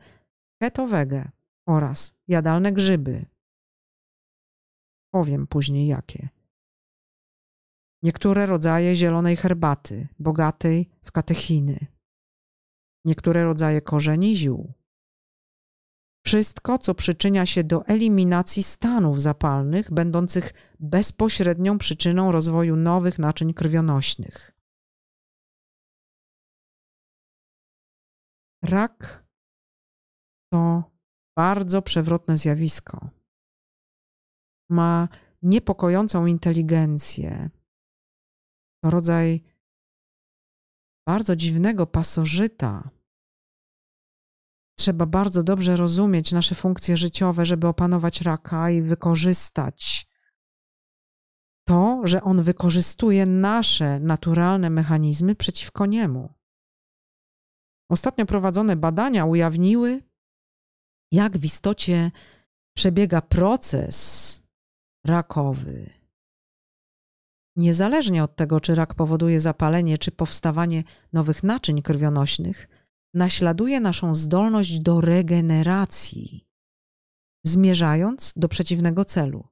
keto-wege 0.64 1.32
oraz 1.68 2.14
jadalne 2.28 2.72
grzyby. 2.72 3.26
Powiem 5.14 5.48
później 5.48 5.88
jakie. 5.88 6.30
Niektóre 8.04 8.46
rodzaje 8.46 8.96
zielonej 8.96 9.36
herbaty, 9.36 10.08
bogatej 10.20 10.90
w 11.02 11.12
katechiny. 11.12 11.88
Niektóre 13.06 13.44
rodzaje 13.44 13.82
korzeni 13.82 14.38
ziół. 14.38 14.74
Wszystko, 16.26 16.78
co 16.78 16.96
przyczynia 16.96 17.46
się 17.46 17.64
do 17.64 17.86
eliminacji 17.86 18.64
stanów 18.64 19.22
zapalnych, 19.22 19.92
będących 19.92 20.54
bezpośrednią 20.80 21.78
przyczyną 21.78 22.32
rozwoju 22.32 22.76
nowych 22.76 23.20
naczyń 23.20 23.54
krwionośnych. 23.54 24.52
Rak 28.64 29.26
to 30.54 30.84
bardzo 31.38 31.82
przewrotne 31.82 32.38
zjawisko. 32.38 33.10
Ma 34.70 35.08
niepokojącą 35.42 36.26
inteligencję. 36.26 37.50
To 38.84 38.90
rodzaj 38.90 39.44
bardzo 41.08 41.36
dziwnego 41.36 41.88
pasożyta, 41.88 42.90
Trzeba 44.76 45.06
bardzo 45.06 45.44
dobrze 45.44 45.76
rozumieć 45.76 46.32
nasze 46.32 46.56
funkcje 46.56 46.98
życiowe, 46.98 47.46
żeby 47.46 47.68
opanować 47.68 48.22
raka 48.22 48.70
i 48.70 48.82
wykorzystać 48.82 50.08
to, 51.68 52.02
że 52.04 52.24
on 52.24 52.44
wykorzystuje 52.44 53.26
nasze 53.26 54.00
naturalne 54.00 54.70
mechanizmy 54.70 55.36
przeciwko 55.36 55.86
niemu. 55.86 56.34
Ostatnio 57.90 58.26
prowadzone 58.26 58.76
badania 58.76 59.26
ujawniły, 59.26 60.02
jak 61.12 61.38
w 61.38 61.46
istocie 61.46 62.12
przebiega 62.76 63.22
proces 63.22 64.42
rakowy. 65.06 65.90
Niezależnie 67.56 68.24
od 68.24 68.36
tego, 68.36 68.62
czy 68.62 68.76
rak 68.76 68.96
powoduje 68.96 69.40
zapalenie, 69.40 69.98
czy 69.98 70.12
powstawanie 70.12 70.84
nowych 71.14 71.44
naczyń 71.44 71.82
krwionośnych, 71.82 72.68
naśladuje 73.14 73.80
naszą 73.80 74.16
zdolność 74.16 74.80
do 74.80 75.02
regeneracji, 75.02 76.48
zmierzając 77.46 78.34
do 78.36 78.48
przeciwnego 78.48 79.06
celu. 79.06 79.48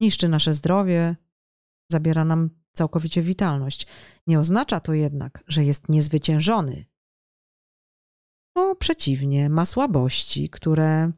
Niszczy 0.00 0.28
nasze 0.28 0.54
zdrowie, 0.54 1.16
zabiera 1.92 2.24
nam 2.24 2.50
całkowicie 2.72 3.22
witalność. 3.22 3.86
Nie 4.26 4.38
oznacza 4.38 4.80
to 4.80 4.92
jednak, 4.92 5.44
że 5.48 5.64
jest 5.64 5.88
niezwyciężony. 5.88 6.84
No, 8.56 8.74
przeciwnie, 8.74 9.50
ma 9.50 9.66
słabości, 9.66 10.50
które 10.50 11.12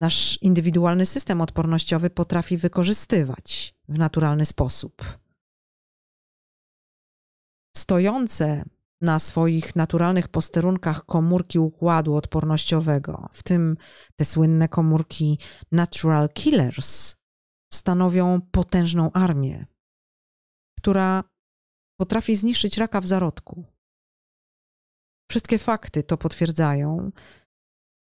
nasz 0.00 0.38
indywidualny 0.42 1.06
system 1.06 1.40
odpornościowy 1.40 2.10
potrafi 2.10 2.56
wykorzystywać 2.56 3.74
w 3.88 3.98
naturalny 3.98 4.44
sposób. 4.44 5.18
Stojące 7.76 8.64
na 9.00 9.18
swoich 9.18 9.76
naturalnych 9.76 10.28
posterunkach 10.28 11.06
komórki 11.06 11.58
układu 11.58 12.14
odpornościowego, 12.14 13.28
w 13.32 13.42
tym 13.42 13.76
te 14.16 14.24
słynne 14.24 14.68
komórki 14.68 15.38
natural 15.72 16.28
killers, 16.28 17.16
stanowią 17.72 18.40
potężną 18.40 19.12
armię, 19.12 19.66
która 20.78 21.24
potrafi 22.00 22.36
zniszczyć 22.36 22.78
raka 22.78 23.00
w 23.00 23.06
zarodku. 23.06 23.64
Wszystkie 25.30 25.58
fakty 25.58 26.02
to 26.02 26.16
potwierdzają. 26.16 27.10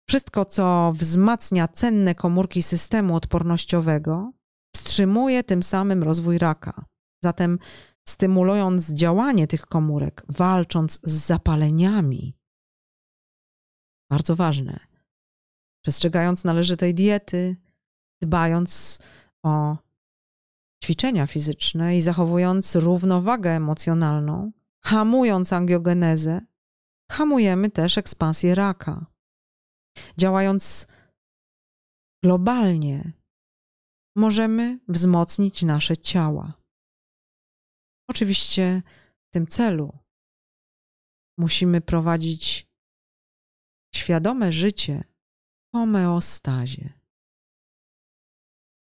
Wszystko, 0.08 0.44
co 0.44 0.92
wzmacnia 0.94 1.68
cenne 1.68 2.14
komórki 2.14 2.62
systemu 2.62 3.16
odpornościowego, 3.16 4.32
wstrzymuje 4.76 5.44
tym 5.44 5.62
samym 5.62 6.02
rozwój 6.02 6.38
raka. 6.38 6.84
Zatem, 7.24 7.58
stymulując 8.08 8.90
działanie 8.90 9.46
tych 9.46 9.66
komórek, 9.66 10.24
walcząc 10.28 11.00
z 11.02 11.12
zapaleniami, 11.26 12.36
bardzo 14.10 14.36
ważne, 14.36 14.80
przestrzegając 15.84 16.44
należytej 16.44 16.94
diety, 16.94 17.56
dbając 18.22 18.98
o 19.44 19.76
ćwiczenia 20.84 21.26
fizyczne 21.26 21.96
i 21.96 22.00
zachowując 22.00 22.76
równowagę 22.76 23.50
emocjonalną, 23.50 24.52
hamując 24.84 25.52
angiogenezę, 25.52 26.40
hamujemy 27.12 27.70
też 27.70 27.98
ekspansję 27.98 28.54
raka. 28.54 29.06
Działając 30.18 30.86
globalnie, 32.22 33.12
możemy 34.16 34.78
wzmocnić 34.88 35.62
nasze 35.62 35.96
ciała. 35.96 36.63
Oczywiście 38.08 38.82
w 39.26 39.30
tym 39.30 39.46
celu 39.46 39.98
musimy 41.38 41.80
prowadzić 41.80 42.66
świadome 43.94 44.52
życie 44.52 45.04
w 45.68 45.76
homeostazie. 45.76 46.92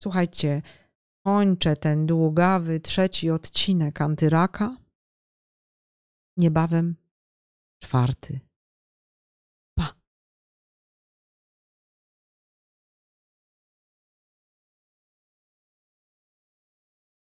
Słuchajcie, 0.03 0.63
kończę 1.25 1.77
ten 1.77 2.07
długawy 2.07 2.81
trzeci 2.81 3.31
odcinek 3.31 4.01
antyraka. 4.01 4.77
Niebawem 6.37 6.97
czwarty. 7.83 8.41